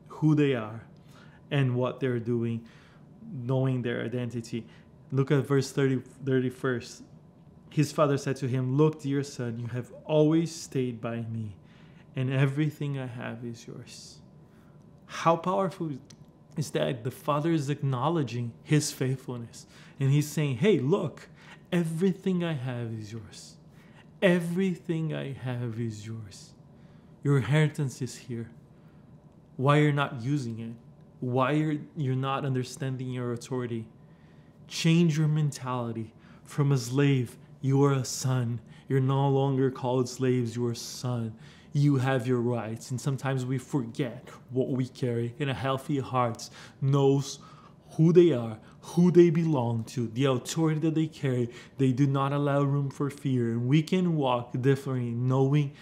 who 0.07 0.35
they 0.35 0.55
are 0.55 0.83
and 1.49 1.75
what 1.75 1.99
they're 1.99 2.19
doing, 2.19 2.65
knowing 3.31 3.81
their 3.81 4.03
identity. 4.03 4.65
Look 5.11 5.31
at 5.31 5.45
verse 5.45 5.71
30, 5.71 6.01
31st. 6.23 7.01
His 7.69 7.91
father 7.91 8.17
said 8.17 8.35
to 8.37 8.47
him, 8.47 8.75
Look, 8.75 9.01
dear 9.01 9.23
son, 9.23 9.59
you 9.59 9.67
have 9.67 9.91
always 10.05 10.53
stayed 10.53 10.99
by 10.99 11.21
me, 11.31 11.55
and 12.15 12.31
everything 12.31 12.97
I 12.97 13.07
have 13.07 13.45
is 13.45 13.65
yours. 13.67 14.19
How 15.05 15.35
powerful 15.35 15.91
is 16.57 16.71
that? 16.71 17.03
The 17.03 17.11
father 17.11 17.51
is 17.51 17.69
acknowledging 17.69 18.51
his 18.63 18.91
faithfulness, 18.91 19.65
and 19.99 20.11
he's 20.11 20.27
saying, 20.27 20.57
Hey, 20.57 20.79
look, 20.79 21.29
everything 21.71 22.43
I 22.43 22.53
have 22.53 22.93
is 22.93 23.11
yours. 23.11 23.55
Everything 24.21 25.13
I 25.15 25.33
have 25.33 25.79
is 25.79 26.05
yours. 26.05 26.53
Your 27.23 27.37
inheritance 27.37 28.01
is 28.01 28.15
here 28.15 28.49
why 29.61 29.77
you're 29.77 29.91
not 29.91 30.21
using 30.21 30.59
it, 30.59 30.73
why 31.19 31.51
you're, 31.51 31.77
you're 31.95 32.15
not 32.15 32.45
understanding 32.45 33.09
your 33.09 33.31
authority. 33.31 33.85
Change 34.67 35.19
your 35.19 35.27
mentality. 35.27 36.13
From 36.43 36.71
a 36.71 36.77
slave, 36.77 37.37
you 37.61 37.83
are 37.83 37.93
a 37.93 38.03
son. 38.03 38.59
You're 38.87 39.01
no 39.01 39.29
longer 39.29 39.69
called 39.69 40.09
slaves, 40.09 40.55
you 40.55 40.65
are 40.65 40.71
a 40.71 40.75
son. 40.75 41.35
You 41.73 41.97
have 41.97 42.27
your 42.27 42.41
rights. 42.41 42.91
And 42.91 42.99
sometimes 42.99 43.45
we 43.45 43.57
forget 43.57 44.27
what 44.49 44.69
we 44.69 44.87
carry. 44.87 45.33
And 45.39 45.49
a 45.49 45.53
healthy 45.53 45.99
heart 45.99 46.49
knows 46.81 47.39
who 47.91 48.13
they 48.13 48.31
are, 48.31 48.57
who 48.81 49.11
they 49.11 49.29
belong 49.29 49.83
to, 49.83 50.07
the 50.07 50.25
authority 50.25 50.79
that 50.81 50.95
they 50.95 51.07
carry. 51.07 51.49
They 51.77 51.91
do 51.91 52.07
not 52.07 52.33
allow 52.33 52.61
room 52.63 52.89
for 52.89 53.09
fear. 53.09 53.51
And 53.51 53.67
we 53.67 53.83
can 53.83 54.15
walk 54.15 54.53
differently, 54.61 55.11
knowing 55.11 55.73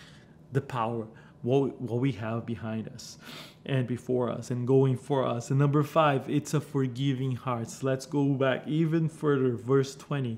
the 0.52 0.62
power, 0.62 1.08
what, 1.42 1.80
what 1.82 2.00
we 2.00 2.12
have 2.14 2.46
behind 2.46 2.88
us 2.90 3.18
and 3.66 3.88
before 3.88 4.32
us 4.32 4.52
and 4.52 4.68
going 4.68 4.98
for 4.98 5.26
us. 5.26 5.50
And 5.50 5.60
number 5.60 5.84
five, 5.84 6.30
it's 6.30 6.54
a 6.54 6.62
forgiving 6.62 7.36
heart. 7.36 7.70
So 7.70 7.88
let's 7.88 8.06
go 8.06 8.34
back 8.34 8.68
even 8.68 9.10
further, 9.10 9.52
verse 9.52 9.96
20. 9.96 10.38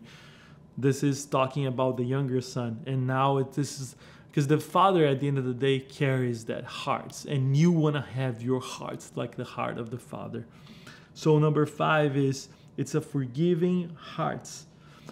This 0.78 1.04
is 1.04 1.26
talking 1.26 1.68
about 1.68 1.98
the 1.98 2.04
younger 2.04 2.42
son. 2.42 2.82
And 2.86 3.08
now 3.08 3.38
it, 3.38 3.54
this 3.54 3.80
is 3.80 3.96
because 4.32 4.48
the 4.48 4.60
father 4.60 5.06
at 5.06 5.20
the 5.20 5.28
end 5.28 5.38
of 5.38 5.44
the 5.44 5.54
day 5.54 5.78
carries 5.78 6.46
that 6.46 6.63
heart, 6.63 7.26
and 7.26 7.58
you 7.58 7.70
want 7.70 7.98
to 7.98 8.02
have 8.02 8.41
your 8.41 8.62
heart 8.62 9.06
like 9.13 9.36
the 9.36 9.44
heart 9.44 9.78
of 9.78 9.89
the 9.89 9.98
father. 9.98 10.46
So 11.13 11.38
number 11.38 11.65
five 11.65 12.15
is 12.15 12.48
it's 12.78 12.96
a 12.96 13.02
forgiving 13.02 13.89
heart. 14.00 14.50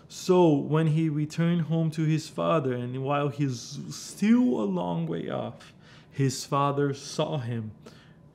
So 0.07 0.53
when 0.53 0.87
he 0.87 1.09
returned 1.09 1.63
home 1.63 1.91
to 1.91 2.03
his 2.03 2.29
father, 2.29 2.73
and 2.73 3.03
while 3.03 3.27
he's 3.27 3.79
still 3.89 4.61
a 4.61 4.63
long 4.63 5.05
way 5.05 5.29
off, 5.29 5.73
his 6.09 6.45
father 6.45 6.93
saw 6.93 7.39
him 7.39 7.71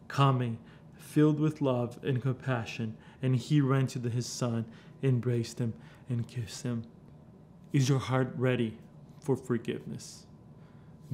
coming, 0.07 0.59
filled 0.99 1.41
with 1.41 1.63
love 1.63 1.99
and 2.03 2.21
compassion, 2.21 2.95
and 3.23 3.37
he 3.37 3.63
ran 3.63 3.87
to 3.87 4.01
his 4.11 4.27
son, 4.27 4.67
embraced 5.03 5.59
him, 5.59 5.73
and 6.11 6.29
kissed 6.29 6.63
him. 6.63 6.85
Is 7.73 7.89
your 7.89 8.01
heart 8.01 8.35
ready 8.37 8.77
for 9.19 9.35
forgiveness? 9.35 10.27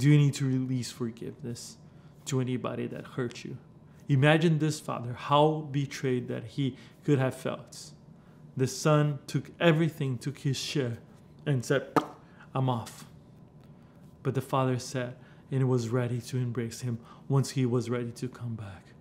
Do 0.00 0.08
you 0.08 0.16
need 0.16 0.32
to 0.36 0.46
release 0.46 0.90
forgiveness 0.90 1.76
to 2.24 2.40
anybody 2.40 2.86
that 2.86 3.04
hurt 3.04 3.44
you? 3.44 3.58
Imagine 4.08 4.58
this 4.58 4.80
father, 4.80 5.12
how 5.12 5.68
betrayed 5.70 6.26
that 6.28 6.44
he 6.44 6.74
could 7.04 7.18
have 7.18 7.34
felt. 7.34 7.90
The 8.56 8.66
son 8.66 9.18
took 9.26 9.50
everything, 9.60 10.16
took 10.16 10.38
his 10.38 10.56
share, 10.56 10.96
and 11.44 11.62
said, 11.62 11.88
I'm 12.54 12.70
off. 12.70 13.04
But 14.22 14.34
the 14.34 14.40
father 14.40 14.78
said, 14.78 15.16
and 15.50 15.68
was 15.68 15.90
ready 15.90 16.22
to 16.22 16.38
embrace 16.38 16.80
him 16.80 16.98
once 17.28 17.50
he 17.50 17.66
was 17.66 17.90
ready 17.90 18.12
to 18.12 18.26
come 18.26 18.54
back. 18.54 18.94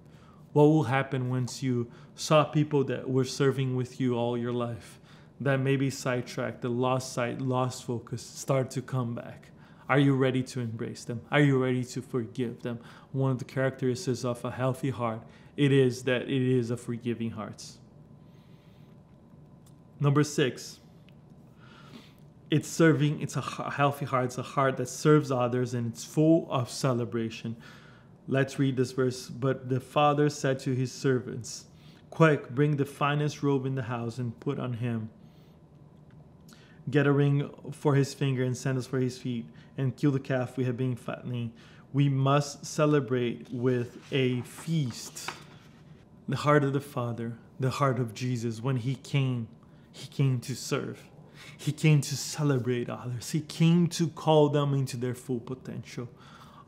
What 0.52 0.66
will 0.66 0.84
happen 0.84 1.30
once 1.30 1.64
you 1.64 1.90
saw 2.16 2.44
people 2.44 2.84
that 2.84 3.10
were 3.10 3.24
serving 3.24 3.78
with 3.78 4.02
you 4.02 4.16
all 4.16 4.38
your 4.38 4.52
life 4.52 5.00
that 5.40 5.62
maybe 5.62 5.90
sidetracked, 5.90 6.62
the 6.62 6.68
lost 6.68 7.14
sight, 7.14 7.40
lost 7.40 7.86
focus, 7.86 8.22
start 8.22 8.70
to 8.72 8.82
come 8.82 9.16
back? 9.16 9.46
Are 9.90 9.98
you 9.98 10.16
ready 10.16 10.44
to 10.44 10.60
embrace 10.60 11.04
them? 11.04 11.22
Are 11.32 11.42
you 11.42 11.62
ready 11.62 11.84
to 11.84 12.02
forgive 12.02 12.62
them? 12.62 12.80
One 13.12 13.32
of 13.32 13.40
the 13.40 13.46
characteristics 13.46 14.24
of 14.24 14.46
a 14.46 14.52
healthy 14.52 14.92
heart, 14.92 15.22
it 15.58 15.72
is 15.72 16.04
that 16.04 16.24
it 16.24 16.30
is 16.30 16.70
a 16.70 16.78
forgiving 16.78 17.32
heart. 17.32 17.66
Number 20.00 20.24
six, 20.24 20.80
it's 22.52 22.70
serving, 22.70 23.22
it's 23.22 23.36
a 23.36 23.42
healthy 23.42 24.06
heart, 24.06 24.26
it's 24.26 24.38
a 24.38 24.44
heart 24.44 24.78
that 24.78 24.90
serves 24.90 25.32
others 25.32 25.74
and 25.74 25.92
it's 25.92 26.06
full 26.06 26.48
of 26.52 26.70
celebration. 26.70 27.56
Let's 28.28 28.60
read 28.60 28.78
this 28.78 28.92
verse. 28.92 29.28
But 29.28 29.70
the 29.70 29.80
father 29.80 30.30
said 30.30 30.60
to 30.60 30.74
his 30.76 30.92
servants, 30.92 31.66
Quick, 32.12 32.50
bring 32.52 32.78
the 32.78 32.86
finest 32.86 33.42
robe 33.42 33.66
in 33.66 33.76
the 33.76 33.84
house 33.84 34.20
and 34.20 34.40
put 34.40 34.60
on 34.60 34.74
him. 34.74 35.10
Get 36.90 37.08
a 37.08 37.12
ring 37.12 37.50
for 37.72 37.96
his 37.96 38.14
finger 38.14 38.44
and 38.44 38.56
sandals 38.56 38.88
for 38.88 39.00
his 39.00 39.18
feet, 39.18 39.46
and 39.78 39.96
kill 39.96 40.12
the 40.12 40.20
calf 40.20 40.58
we 40.58 40.64
have 40.66 40.78
been 40.78 40.96
fattening. 40.96 41.52
We 41.94 42.10
must 42.10 42.66
celebrate 42.66 43.48
with 43.52 43.98
a 44.12 44.42
feast. 44.42 45.30
The 46.28 46.38
heart 46.38 46.64
of 46.64 46.74
the 46.74 46.80
Father, 46.80 47.34
the 47.60 47.70
heart 47.70 48.00
of 48.00 48.14
Jesus, 48.14 48.62
when 48.62 48.78
he 48.78 48.96
came, 48.96 49.48
he 49.92 50.08
came 50.08 50.40
to 50.42 50.56
serve. 50.56 51.04
He 51.58 51.72
came 51.72 52.02
to 52.02 52.16
celebrate 52.16 52.90
others. 52.90 53.32
He 53.32 53.42
came 53.42 53.88
to 53.88 54.08
call 54.08 54.50
them 54.50 54.74
into 54.74 54.98
their 54.98 55.16
full 55.16 55.40
potential. 55.40 56.08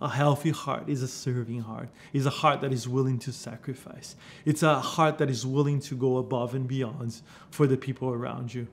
A 0.01 0.09
healthy 0.09 0.49
heart 0.49 0.89
is 0.89 1.03
a 1.03 1.07
serving 1.07 1.61
heart, 1.61 1.89
is 2.11 2.25
a 2.25 2.31
heart 2.31 2.61
that 2.61 2.73
is 2.73 2.87
willing 2.87 3.19
to 3.19 3.31
sacrifice. 3.31 4.15
It's 4.45 4.63
a 4.63 4.79
heart 4.79 5.19
that 5.19 5.29
is 5.29 5.45
willing 5.45 5.79
to 5.81 5.95
go 5.95 6.17
above 6.17 6.55
and 6.55 6.67
beyond 6.67 7.21
for 7.51 7.67
the 7.67 7.77
people 7.77 8.09
around 8.09 8.53
you. 8.53 8.67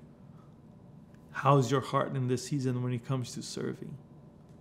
How's 1.42 1.70
your 1.70 1.80
heart 1.80 2.16
in 2.16 2.26
this 2.26 2.46
season 2.46 2.82
when 2.82 2.92
it 2.92 3.06
comes 3.06 3.32
to 3.34 3.42
serving? 3.42 3.96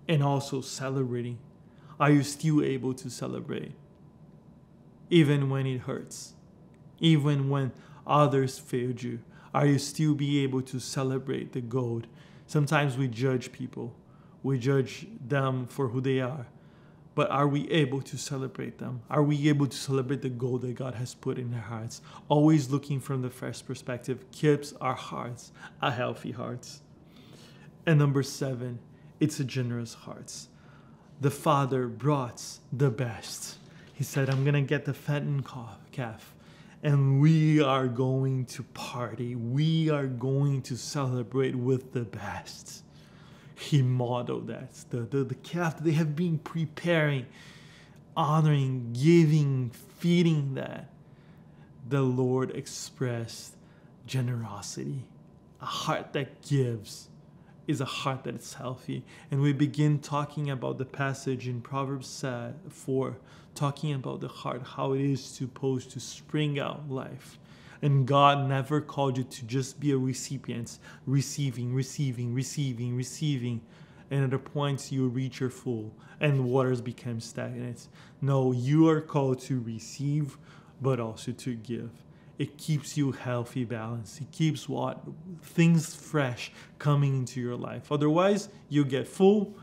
And 0.07 0.21
also 0.21 0.61
celebrating. 0.61 1.39
Are 1.99 2.11
you 2.11 2.21
still 2.21 2.63
able 2.63 2.93
to 2.93 3.09
celebrate? 3.09 3.71
Even 5.09 5.49
when 5.49 5.65
it 5.65 5.81
hurts, 5.81 6.33
even 6.99 7.49
when 7.49 7.71
others 8.05 8.59
failed 8.59 9.01
you? 9.01 9.21
Are 9.55 9.65
you 9.65 9.79
still 9.79 10.13
be 10.13 10.43
able 10.43 10.61
to 10.61 10.79
celebrate 10.79 11.53
the 11.53 11.61
gold? 11.61 12.05
Sometimes 12.45 12.95
we 12.95 13.07
judge 13.07 13.51
people. 13.51 13.95
We 14.43 14.59
judge 14.59 15.07
them 15.19 15.65
for 15.65 15.87
who 15.87 15.99
they 15.99 16.19
are. 16.19 16.45
But 17.17 17.31
are 17.31 17.47
we 17.47 17.67
able 17.71 18.03
to 18.03 18.15
celebrate 18.15 18.77
them? 18.77 19.01
Are 19.09 19.23
we 19.23 19.49
able 19.49 19.65
to 19.65 19.75
celebrate 19.75 20.21
the 20.21 20.29
goal 20.29 20.59
that 20.59 20.75
God 20.75 20.93
has 20.93 21.15
put 21.15 21.39
in 21.39 21.49
their 21.49 21.61
hearts? 21.61 21.99
Always 22.29 22.69
looking 22.69 22.99
from 22.99 23.23
the 23.23 23.31
fresh 23.31 23.65
perspective 23.65 24.29
keeps 24.31 24.71
our 24.79 24.93
hearts 24.93 25.51
a 25.81 25.89
healthy 25.89 26.29
hearts. 26.29 26.83
And 27.87 27.97
number 27.97 28.21
seven, 28.21 28.77
it's 29.19 29.39
a 29.39 29.43
generous 29.43 29.95
hearts. 29.95 30.49
The 31.19 31.31
father 31.31 31.87
brought 31.87 32.43
the 32.71 32.91
best. 32.91 33.57
He 33.95 34.03
said, 34.03 34.29
I'm 34.29 34.43
going 34.43 34.53
to 34.53 34.61
get 34.61 34.85
the 34.85 34.93
fattened 34.93 35.43
calf 35.91 36.35
and 36.83 37.19
we 37.19 37.59
are 37.63 37.87
going 37.87 38.45
to 38.45 38.61
party. 38.75 39.33
We 39.33 39.89
are 39.89 40.05
going 40.05 40.61
to 40.61 40.77
celebrate 40.77 41.55
with 41.55 41.93
the 41.93 42.03
best. 42.03 42.83
He 43.57 43.81
modeled 43.81 44.47
that. 44.47 44.73
The, 44.91 44.99
the, 45.01 45.23
the 45.23 45.35
calf 45.35 45.79
they 45.79 45.91
have 45.91 46.15
been 46.15 46.37
preparing, 46.37 47.25
honoring, 48.15 48.93
giving, 48.93 49.71
feeding 49.97 50.53
that. 50.53 50.89
The 51.89 52.01
Lord 52.01 52.51
expressed 52.51 53.55
generosity, 54.05 55.05
a 55.61 55.65
heart 55.65 56.13
that 56.13 56.41
gives 56.41 57.07
is 57.67 57.81
a 57.81 57.85
heart 57.85 58.23
that 58.23 58.35
is 58.35 58.53
healthy. 58.53 59.03
And 59.31 59.41
we 59.41 59.53
begin 59.53 59.99
talking 59.99 60.49
about 60.49 60.77
the 60.77 60.85
passage 60.85 61.47
in 61.47 61.61
Proverbs 61.61 62.23
4, 62.69 63.17
talking 63.55 63.93
about 63.93 64.21
the 64.21 64.27
heart, 64.27 64.61
how 64.63 64.93
it 64.93 65.01
is 65.01 65.23
supposed 65.23 65.91
to 65.91 65.99
spring 65.99 66.59
out 66.59 66.89
life. 66.89 67.37
And 67.81 68.07
God 68.07 68.47
never 68.47 68.81
called 68.81 69.17
you 69.17 69.23
to 69.23 69.45
just 69.45 69.79
be 69.79 69.91
a 69.91 69.97
recipient, 69.97 70.79
receiving, 71.05 71.73
receiving, 71.73 72.33
receiving, 72.33 72.95
receiving. 72.95 73.61
And 74.09 74.23
at 74.23 74.33
a 74.33 74.39
point 74.39 74.91
you 74.91 75.07
reach 75.07 75.39
your 75.39 75.49
full 75.49 75.93
and 76.19 76.45
waters 76.45 76.81
become 76.81 77.19
stagnant. 77.19 77.87
No, 78.21 78.51
you 78.51 78.89
are 78.89 79.01
called 79.01 79.39
to 79.41 79.59
receive, 79.59 80.37
but 80.81 80.99
also 80.99 81.31
to 81.31 81.55
give 81.55 81.89
it 82.37 82.57
keeps 82.57 82.95
you 82.95 83.11
healthy 83.11 83.63
balance 83.63 84.19
it 84.21 84.31
keeps 84.31 84.69
what 84.69 85.01
things 85.41 85.95
fresh 85.95 86.51
coming 86.77 87.17
into 87.17 87.41
your 87.41 87.55
life 87.55 87.91
otherwise 87.91 88.49
you 88.69 88.85
get 88.85 89.07
full 89.07 89.55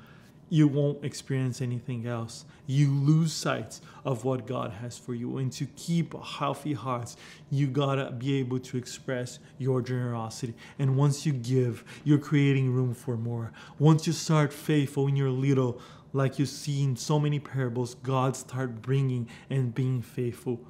you 0.54 0.68
won't 0.68 1.04
experience 1.04 1.60
anything 1.60 2.06
else. 2.06 2.44
You 2.68 2.88
lose 2.88 3.32
sight 3.32 3.80
of 4.04 4.24
what 4.24 4.46
god 4.46 4.70
has 4.70 4.96
for 4.96 5.12
you. 5.12 5.38
And 5.38 5.50
to 5.50 5.66
keep 5.74 6.14
healthy 6.22 6.74
hearts 6.74 7.16
you 7.50 7.66
gotta 7.66 8.12
be 8.12 8.36
able 8.36 8.60
to 8.60 8.76
express 8.76 9.40
your 9.58 9.82
generosity. 9.82 10.54
And 10.78 10.96
once 10.96 11.26
you 11.26 11.32
give 11.32 11.82
you're 12.04 12.20
creating 12.20 12.72
room 12.72 12.94
for 12.94 13.16
more. 13.16 13.50
Once 13.80 14.06
you 14.06 14.12
start 14.12 14.52
faithful 14.52 15.08
in 15.08 15.16
your 15.16 15.30
little 15.30 15.80
like 16.12 16.38
you 16.38 16.46
see 16.46 16.84
in 16.84 16.94
so 16.94 17.18
many 17.18 17.40
parables 17.40 17.96
god 18.04 18.36
start 18.36 18.80
bringing 18.80 19.28
and 19.50 19.74
being 19.74 20.02
faithful. 20.02 20.60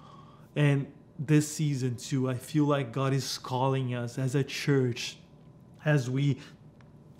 And 0.56 0.86
this 1.18 1.46
season 1.46 1.96
too, 1.96 2.30
I 2.30 2.36
feel 2.36 2.64
like 2.64 2.90
God 2.90 3.12
is 3.12 3.36
calling 3.36 3.94
us 3.94 4.16
as 4.16 4.34
a 4.34 4.44
church, 4.44 5.18
as 5.84 6.08
we 6.08 6.38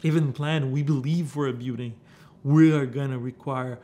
even 0.03 0.33
plan, 0.33 0.72
we 0.72 0.83
believe 0.83 1.29
for 1.29 1.46
a 1.46 1.53
beauty. 1.53 1.94
We 2.44 2.74
are 2.74 2.85
gonna 2.85 3.18
require, 3.18 3.78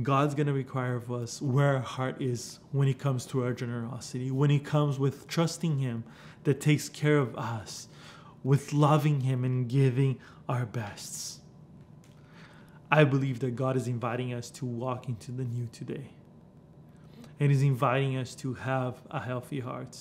God's 0.00 0.36
gonna 0.36 0.52
require 0.52 0.94
of 0.94 1.10
us 1.10 1.42
where 1.42 1.74
our 1.74 1.80
heart 1.80 2.22
is 2.22 2.60
when 2.70 2.86
it 2.86 3.00
comes 3.00 3.26
to 3.26 3.42
our 3.42 3.52
generosity, 3.52 4.30
when 4.30 4.52
it 4.52 4.64
comes 4.64 5.00
with 5.00 5.26
trusting 5.26 5.80
Him 5.80 6.04
that 6.44 6.60
takes 6.60 6.88
care 6.88 7.18
of 7.18 7.36
us, 7.36 7.88
with 8.44 8.72
loving 8.72 9.22
Him 9.22 9.44
and 9.44 9.68
giving 9.68 10.20
our 10.48 10.64
bests. 10.64 11.40
I 12.88 13.02
believe 13.02 13.40
that 13.40 13.56
God 13.56 13.76
is 13.76 13.88
inviting 13.88 14.32
us 14.32 14.48
to 14.50 14.64
walk 14.64 15.08
into 15.08 15.32
the 15.32 15.42
new 15.42 15.68
today 15.72 16.10
and 17.40 17.50
is 17.50 17.62
inviting 17.62 18.16
us 18.16 18.36
to 18.36 18.54
have 18.54 19.02
a 19.10 19.18
healthy 19.18 19.58
heart. 19.58 19.98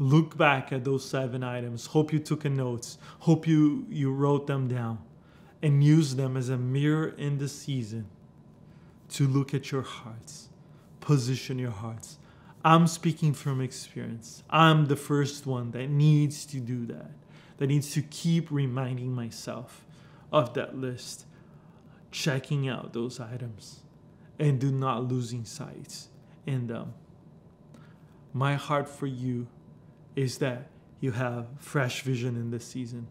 Look 0.00 0.36
back 0.36 0.72
at 0.72 0.82
those 0.82 1.08
seven 1.08 1.44
items. 1.44 1.86
Hope 1.86 2.12
you 2.12 2.18
took 2.18 2.44
a 2.44 2.50
notes. 2.50 2.98
Hope 3.20 3.46
you, 3.46 3.86
you 3.88 4.12
wrote 4.12 4.48
them 4.48 4.66
down 4.66 4.98
and 5.62 5.82
use 5.82 6.16
them 6.16 6.36
as 6.36 6.48
a 6.48 6.56
mirror 6.56 7.08
in 7.08 7.38
the 7.38 7.48
season 7.48 8.06
to 9.08 9.26
look 9.26 9.54
at 9.54 9.70
your 9.70 9.82
hearts, 9.82 10.48
position 11.00 11.58
your 11.58 11.70
hearts. 11.70 12.18
I'm 12.64 12.86
speaking 12.86 13.32
from 13.32 13.60
experience. 13.60 14.42
I'm 14.50 14.86
the 14.86 14.96
first 14.96 15.46
one 15.46 15.70
that 15.70 15.88
needs 15.88 16.44
to 16.46 16.58
do 16.58 16.84
that, 16.86 17.10
that 17.58 17.68
needs 17.68 17.92
to 17.92 18.02
keep 18.02 18.50
reminding 18.50 19.12
myself 19.12 19.84
of 20.32 20.54
that 20.54 20.76
list, 20.76 21.26
checking 22.10 22.68
out 22.68 22.92
those 22.92 23.20
items, 23.20 23.80
and 24.38 24.60
do 24.60 24.70
not 24.70 25.04
losing 25.04 25.44
sight 25.44 26.08
in 26.44 26.66
them. 26.66 26.94
My 28.32 28.54
heart 28.54 28.88
for 28.88 29.06
you 29.06 29.46
is 30.14 30.38
that 30.38 30.68
you 31.00 31.12
have 31.12 31.46
fresh 31.58 32.02
vision 32.02 32.36
in 32.36 32.50
this 32.50 32.66
season, 32.66 33.06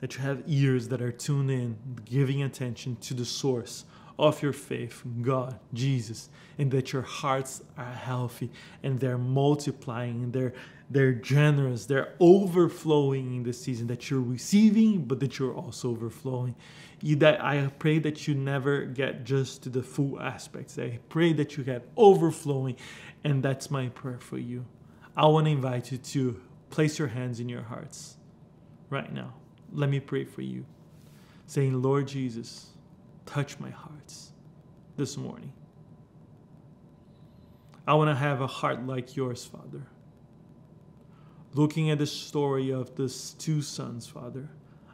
that 0.00 0.16
you 0.16 0.22
have 0.22 0.42
ears 0.46 0.88
that 0.88 1.02
are 1.02 1.12
tuned 1.12 1.50
in, 1.50 1.76
giving 2.04 2.42
attention 2.42 2.96
to 2.96 3.14
the 3.14 3.24
source 3.24 3.84
of 4.18 4.42
your 4.42 4.52
faith, 4.52 5.02
God, 5.22 5.58
Jesus, 5.72 6.28
and 6.58 6.70
that 6.72 6.92
your 6.92 7.02
hearts 7.02 7.62
are 7.76 7.84
healthy 7.84 8.50
and 8.82 8.98
they're 8.98 9.18
multiplying 9.18 10.24
and 10.24 10.32
they're 10.32 10.54
they're 10.90 11.12
generous, 11.12 11.84
they're 11.84 12.14
overflowing 12.18 13.36
in 13.36 13.42
this 13.42 13.60
season, 13.60 13.88
that 13.88 14.08
you're 14.10 14.22
receiving, 14.22 15.04
but 15.04 15.20
that 15.20 15.38
you're 15.38 15.54
also 15.54 15.90
overflowing. 15.90 16.54
You, 17.02 17.16
that 17.16 17.44
I 17.44 17.66
pray 17.78 17.98
that 17.98 18.26
you 18.26 18.34
never 18.34 18.86
get 18.86 19.24
just 19.24 19.62
to 19.64 19.68
the 19.68 19.82
full 19.82 20.18
aspects. 20.18 20.78
I 20.78 20.98
pray 21.10 21.34
that 21.34 21.56
you 21.56 21.64
get 21.64 21.86
overflowing, 21.96 22.76
and 23.22 23.42
that's 23.42 23.70
my 23.70 23.88
prayer 23.88 24.18
for 24.18 24.38
you. 24.38 24.64
I 25.14 25.26
want 25.26 25.46
to 25.46 25.50
invite 25.50 25.92
you 25.92 25.98
to 25.98 26.40
place 26.70 26.98
your 26.98 27.08
hands 27.08 27.38
in 27.38 27.50
your 27.50 27.62
hearts 27.62 28.16
right 28.88 29.12
now. 29.12 29.34
Let 29.72 29.90
me 29.90 30.00
pray 30.00 30.24
for 30.24 30.42
you, 30.42 30.64
saying, 31.46 31.80
Lord 31.80 32.08
Jesus, 32.08 32.68
touch 33.26 33.58
my 33.60 33.70
hearts 33.70 34.32
this 34.96 35.16
morning. 35.16 35.52
I 37.86 37.94
want 37.94 38.10
to 38.10 38.14
have 38.14 38.40
a 38.40 38.46
heart 38.46 38.86
like 38.86 39.16
yours, 39.16 39.44
Father 39.44 39.86
looking 41.54 41.90
at 41.90 41.98
the 41.98 42.06
story 42.06 42.70
of 42.70 42.96
these 42.96 43.34
two 43.38 43.62
sons, 43.62 44.06
Father. 44.06 44.48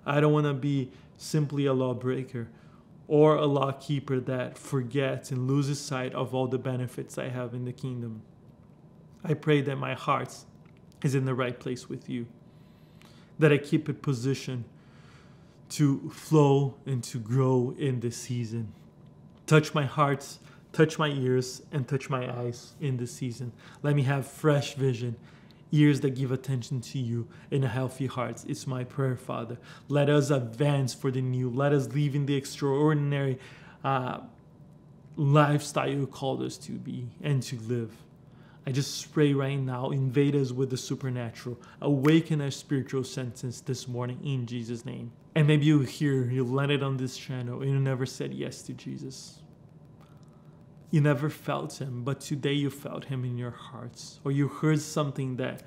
I 0.07 0.21
don't 0.21 0.33
want 0.33 0.47
to 0.47 0.55
be 0.55 0.91
simply 1.17 1.67
a 1.67 1.73
lawbreaker 1.73 2.49
or 3.07 3.37
a 3.37 3.47
law 3.47 3.73
keeper 3.73 4.21
that 4.21 4.57
forgets 4.57 5.31
and 5.31 5.47
loses 5.47 5.81
sight 5.81 6.15
of 6.15 6.35
all 6.35 6.47
the 6.47 6.59
benefits 6.59 7.19
I 7.19 7.29
have 7.29 7.55
in 7.55 7.65
the 7.65 7.73
kingdom. 7.73 8.23
I 9.23 9.35
pray 9.35 9.61
that 9.63 9.77
my 9.77 9.95
heart 9.95 10.35
is 11.03 11.15
in 11.15 11.25
the 11.25 11.35
right 11.35 11.59
place 11.59 11.89
with 11.89 12.09
you, 12.09 12.27
that 13.39 13.53
I 13.53 13.59
keep 13.59 13.89
it 13.89 14.03
positioned 14.03 14.65
to 15.71 16.11
flow 16.11 16.75
and 16.87 17.03
to 17.05 17.19
grow 17.19 17.75
in 17.79 18.01
this 18.01 18.17
season. 18.17 18.73
Touch 19.47 19.75
my 19.75 19.85
heart, 19.85 20.39
touch 20.73 20.99
my 20.99 21.09
ears, 21.09 21.63
and 21.73 21.87
touch 21.87 22.09
my 22.09 22.31
eyes 22.41 22.75
in 22.81 22.97
this 22.97 23.13
season. 23.13 23.53
Let 23.83 23.97
me 23.97 24.03
have 24.03 24.27
fresh 24.27 24.75
vision 24.75 25.17
ears 25.75 26.01
that 26.01 26.11
give 26.11 26.31
attention 26.31 26.81
to 26.81 26.99
you, 26.99 27.27
and 27.51 27.65
healthy 27.65 28.07
heart. 28.07 28.45
It's 28.47 28.67
my 28.67 28.85
prayer, 28.85 29.17
Father. 29.17 29.59
Let 29.89 30.09
us 30.09 30.31
advance 30.31 30.95
for 30.95 31.11
the 31.11 31.21
new. 31.21 31.51
Let 31.51 31.73
us 31.73 31.89
live 31.89 32.15
in 32.15 32.27
the 32.27 32.37
extraordinary 32.37 33.39
uh, 33.83 34.21
lifestyle 35.17 35.91
you 35.91 36.07
called 36.07 36.43
us 36.43 36.57
to 36.59 36.73
be 36.73 37.09
and 37.23 37.43
to 37.45 37.59
live. 37.61 37.91
I 38.67 38.73
just 38.73 39.13
pray 39.13 39.35
right 39.35 39.59
now, 39.59 39.91
invade 39.91 40.35
us 40.35 40.51
with 40.51 40.71
the 40.71 40.77
supernatural. 40.77 41.61
Awaken 41.83 42.41
our 42.41 42.51
spiritual 42.51 43.05
senses 43.05 43.61
this 43.61 43.87
morning 43.87 44.19
in 44.25 44.47
Jesus' 44.47 44.87
name. 44.87 45.13
And 45.35 45.47
maybe 45.47 45.67
you 45.67 45.81
hear, 45.81 46.31
you 46.31 46.45
landed 46.45 46.83
on 46.83 46.97
this 46.97 47.17
channel 47.17 47.61
and 47.61 47.71
you 47.71 47.79
never 47.79 48.07
said 48.07 48.33
yes 48.33 48.63
to 48.63 48.73
Jesus. 48.73 49.41
You 50.91 51.01
never 51.01 51.29
felt 51.29 51.81
him, 51.81 52.05
but 52.05 52.21
today 52.21 52.53
you 52.53 52.71
felt 52.71 53.07
him 53.07 53.25
in 53.25 53.37
your 53.37 53.51
hearts, 53.51 54.21
or 54.25 54.31
you 54.31 54.47
heard 54.47 54.81
something 54.81 55.37
that 55.37 55.65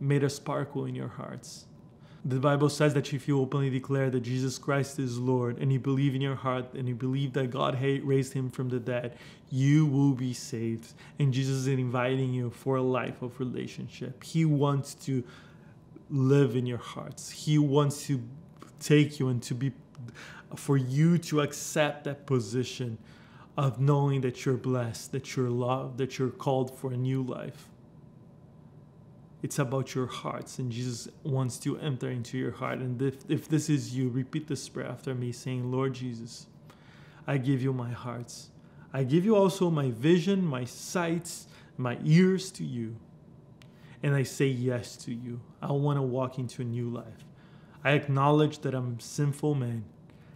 made 0.00 0.24
a 0.24 0.30
sparkle 0.30 0.86
in 0.86 0.94
your 0.94 1.08
hearts. 1.08 1.66
The 2.24 2.38
Bible 2.38 2.68
says 2.68 2.94
that 2.94 3.12
if 3.12 3.26
you 3.26 3.40
openly 3.40 3.68
declare 3.68 4.08
that 4.08 4.20
Jesus 4.20 4.56
Christ 4.56 5.00
is 5.00 5.18
Lord 5.18 5.58
and 5.58 5.72
you 5.72 5.80
believe 5.80 6.14
in 6.14 6.20
your 6.20 6.36
heart 6.36 6.72
and 6.74 6.86
you 6.86 6.94
believe 6.94 7.32
that 7.32 7.50
God 7.50 7.76
raised 7.82 8.32
him 8.32 8.48
from 8.48 8.68
the 8.68 8.78
dead, 8.78 9.16
you 9.50 9.86
will 9.86 10.12
be 10.12 10.32
saved. 10.32 10.94
And 11.18 11.32
Jesus 11.32 11.56
is 11.56 11.66
inviting 11.66 12.32
you 12.32 12.50
for 12.50 12.76
a 12.76 12.82
life 12.82 13.22
of 13.22 13.40
relationship. 13.40 14.22
He 14.22 14.44
wants 14.44 14.94
to 15.06 15.24
live 16.10 16.54
in 16.54 16.64
your 16.64 16.78
hearts. 16.78 17.28
He 17.30 17.58
wants 17.58 18.06
to 18.06 18.22
take 18.78 19.18
you 19.18 19.28
and 19.28 19.42
to 19.42 19.54
be 19.54 19.72
for 20.54 20.76
you 20.76 21.18
to 21.18 21.40
accept 21.40 22.04
that 22.04 22.26
position 22.26 22.98
of 23.56 23.80
knowing 23.80 24.20
that 24.20 24.44
you're 24.44 24.56
blessed, 24.56 25.10
that 25.10 25.34
you're 25.34 25.50
loved, 25.50 25.98
that 25.98 26.18
you're 26.18 26.30
called 26.30 26.78
for 26.78 26.92
a 26.92 26.96
new 26.96 27.22
life. 27.22 27.68
It's 29.42 29.58
about 29.58 29.94
your 29.94 30.06
hearts, 30.06 30.60
and 30.60 30.70
Jesus 30.70 31.08
wants 31.24 31.58
to 31.60 31.76
enter 31.78 32.08
into 32.08 32.38
your 32.38 32.52
heart. 32.52 32.78
And 32.78 33.02
if, 33.02 33.16
if 33.28 33.48
this 33.48 33.68
is 33.68 33.94
you, 33.94 34.08
repeat 34.08 34.46
this 34.46 34.68
prayer 34.68 34.86
after 34.86 35.14
me, 35.14 35.32
saying, 35.32 35.70
Lord 35.70 35.94
Jesus, 35.94 36.46
I 37.26 37.38
give 37.38 37.60
you 37.60 37.72
my 37.72 37.90
hearts. 37.90 38.50
I 38.92 39.02
give 39.02 39.24
you 39.24 39.34
also 39.34 39.68
my 39.68 39.90
vision, 39.90 40.44
my 40.44 40.64
sights, 40.64 41.48
my 41.76 41.98
ears 42.04 42.52
to 42.52 42.64
you. 42.64 42.96
And 44.00 44.14
I 44.14 44.22
say 44.22 44.46
yes 44.46 44.96
to 44.98 45.12
you. 45.12 45.40
I 45.60 45.72
want 45.72 45.98
to 45.98 46.02
walk 46.02 46.38
into 46.38 46.62
a 46.62 46.64
new 46.64 46.88
life. 46.88 47.24
I 47.82 47.92
acknowledge 47.92 48.60
that 48.60 48.74
I'm 48.74 48.96
a 48.98 49.02
sinful 49.02 49.56
man, 49.56 49.84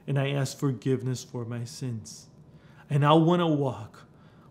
and 0.08 0.18
I 0.18 0.30
ask 0.30 0.58
forgiveness 0.58 1.22
for 1.22 1.44
my 1.44 1.62
sins. 1.62 2.26
And 2.90 3.06
I 3.06 3.12
want 3.12 3.40
to 3.40 3.46
walk 3.46 4.04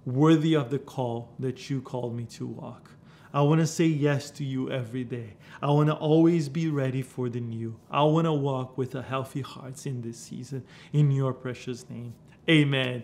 worthy 0.05 0.53
of 0.53 0.69
the 0.69 0.79
call 0.79 1.33
that 1.39 1.69
you 1.69 1.81
called 1.81 2.15
me 2.15 2.23
to 2.25 2.45
walk. 2.45 2.91
I 3.36 3.41
want 3.41 3.60
to 3.60 3.67
say 3.67 3.84
yes 3.84 4.32
to 4.32 4.45
you 4.45 4.71
every 4.71 5.04
day. 5.04 5.34
I 5.62 5.67
want 5.67 5.89
to 5.89 5.93
always 5.93 6.48
be 6.48 6.69
ready 6.69 7.02
for 7.02 7.28
the 7.28 7.41
new. 7.41 7.76
I 7.91 8.02
want 8.04 8.28
to 8.28 8.32
walk 8.32 8.78
with 8.78 8.95
a 8.95 9.02
healthy 9.02 9.41
heart 9.41 9.86
in 9.86 10.02
this 10.02 10.17
season. 10.17 10.63
In 10.93 11.12
your 11.12 11.34
precious 11.34 11.89
name. 11.89 12.13
Amen. 12.50 13.04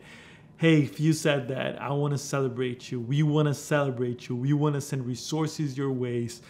Hey, 0.55 0.83
if 0.83 1.01
you 1.01 1.11
said 1.11 1.49
that, 1.49 1.81
I 1.81 1.89
want 1.89 2.13
to 2.13 2.17
celebrate 2.17 2.93
you. 2.93 3.01
We 3.01 3.23
want 3.23 3.49
to 3.49 3.53
celebrate 3.53 4.29
you. 4.29 4.37
We 4.37 4.53
want 4.53 4.75
to 4.75 4.79
send 4.79 5.05
resources 5.05 5.77
your 5.77 5.91
ways. 5.91 6.41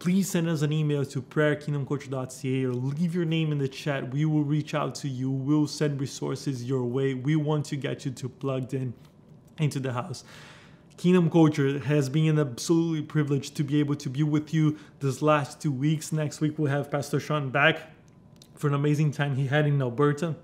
Please 0.00 0.28
send 0.28 0.48
us 0.48 0.62
an 0.62 0.72
email 0.72 1.04
to 1.04 1.22
prayerkingdomculture.ca 1.22 2.64
or 2.64 2.72
leave 2.72 3.14
your 3.14 3.24
name 3.24 3.52
in 3.52 3.58
the 3.58 3.68
chat. 3.68 4.12
We 4.12 4.24
will 4.24 4.42
reach 4.42 4.74
out 4.74 4.96
to 4.96 5.08
you. 5.08 5.30
We'll 5.30 5.68
send 5.68 6.00
resources 6.00 6.64
your 6.64 6.82
way. 6.82 7.14
We 7.14 7.36
want 7.36 7.66
to 7.66 7.76
get 7.76 8.04
you 8.04 8.10
to 8.10 8.28
plugged 8.28 8.74
in 8.74 8.94
into 9.58 9.78
the 9.78 9.92
house. 9.92 10.24
Kingdom 10.98 11.30
Culture 11.30 11.78
has 11.78 12.08
been 12.08 12.28
an 12.28 12.40
absolutely 12.40 13.02
privilege 13.02 13.54
to 13.54 13.62
be 13.62 13.78
able 13.78 13.94
to 13.94 14.10
be 14.10 14.24
with 14.24 14.52
you 14.52 14.76
this 14.98 15.22
last 15.22 15.62
two 15.62 15.70
weeks. 15.70 16.10
Next 16.10 16.40
week, 16.40 16.58
we'll 16.58 16.72
have 16.72 16.90
Pastor 16.90 17.20
Sean 17.20 17.50
back 17.50 17.92
for 18.56 18.66
an 18.66 18.74
amazing 18.74 19.12
time 19.12 19.36
he 19.36 19.46
had 19.46 19.64
in 19.68 19.80
Alberta 19.80 20.34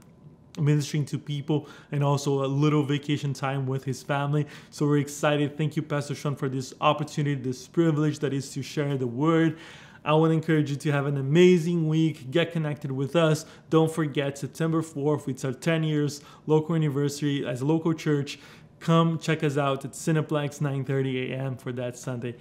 ministering 0.56 1.04
to 1.04 1.18
people 1.18 1.68
and 1.90 2.04
also 2.04 2.44
a 2.44 2.46
little 2.46 2.84
vacation 2.84 3.32
time 3.32 3.66
with 3.66 3.82
his 3.82 4.04
family. 4.04 4.46
So 4.70 4.86
we're 4.86 4.98
excited. 4.98 5.58
Thank 5.58 5.74
you, 5.74 5.82
Pastor 5.82 6.14
Sean, 6.14 6.36
for 6.36 6.48
this 6.48 6.72
opportunity, 6.80 7.34
this 7.34 7.66
privilege 7.66 8.20
that 8.20 8.32
is 8.32 8.52
to 8.52 8.62
share 8.62 8.96
the 8.96 9.08
word. 9.08 9.58
I 10.04 10.12
want 10.12 10.30
to 10.30 10.34
encourage 10.34 10.70
you 10.70 10.76
to 10.76 10.92
have 10.92 11.06
an 11.06 11.16
amazing 11.16 11.88
week. 11.88 12.30
Get 12.30 12.52
connected 12.52 12.92
with 12.92 13.16
us. 13.16 13.46
Don't 13.70 13.90
forget 13.90 14.36
September 14.36 14.82
4th, 14.82 15.26
it's 15.28 15.44
our 15.44 15.52
10 15.52 15.82
years 15.82 16.20
local 16.46 16.76
anniversary 16.76 17.44
as 17.44 17.62
a 17.62 17.64
local 17.64 17.94
church. 17.94 18.38
Come 18.84 19.18
check 19.18 19.42
us 19.42 19.56
out 19.56 19.86
at 19.86 19.92
Cineplex 19.92 20.60
9:30 20.60 21.30
a.m. 21.30 21.56
for 21.56 21.72
that 21.72 21.96
Sunday. 21.96 22.36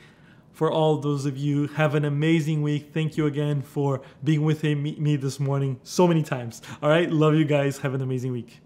For 0.51 0.69
all 0.69 0.97
those 0.97 1.25
of 1.25 1.37
you, 1.37 1.67
have 1.67 1.95
an 1.95 2.03
amazing 2.03 2.61
week. 2.61 2.91
Thank 2.93 3.15
you 3.15 3.27
again 3.27 3.61
for 3.61 4.01
being 4.25 4.43
with 4.43 4.61
me 4.61 5.15
this 5.15 5.39
morning 5.39 5.79
so 5.83 6.05
many 6.05 6.21
times. 6.21 6.61
All 6.81 6.89
right, 6.89 7.09
love 7.09 7.35
you 7.35 7.45
guys. 7.45 7.77
Have 7.77 7.93
an 7.93 8.01
amazing 8.01 8.33
week. 8.33 8.59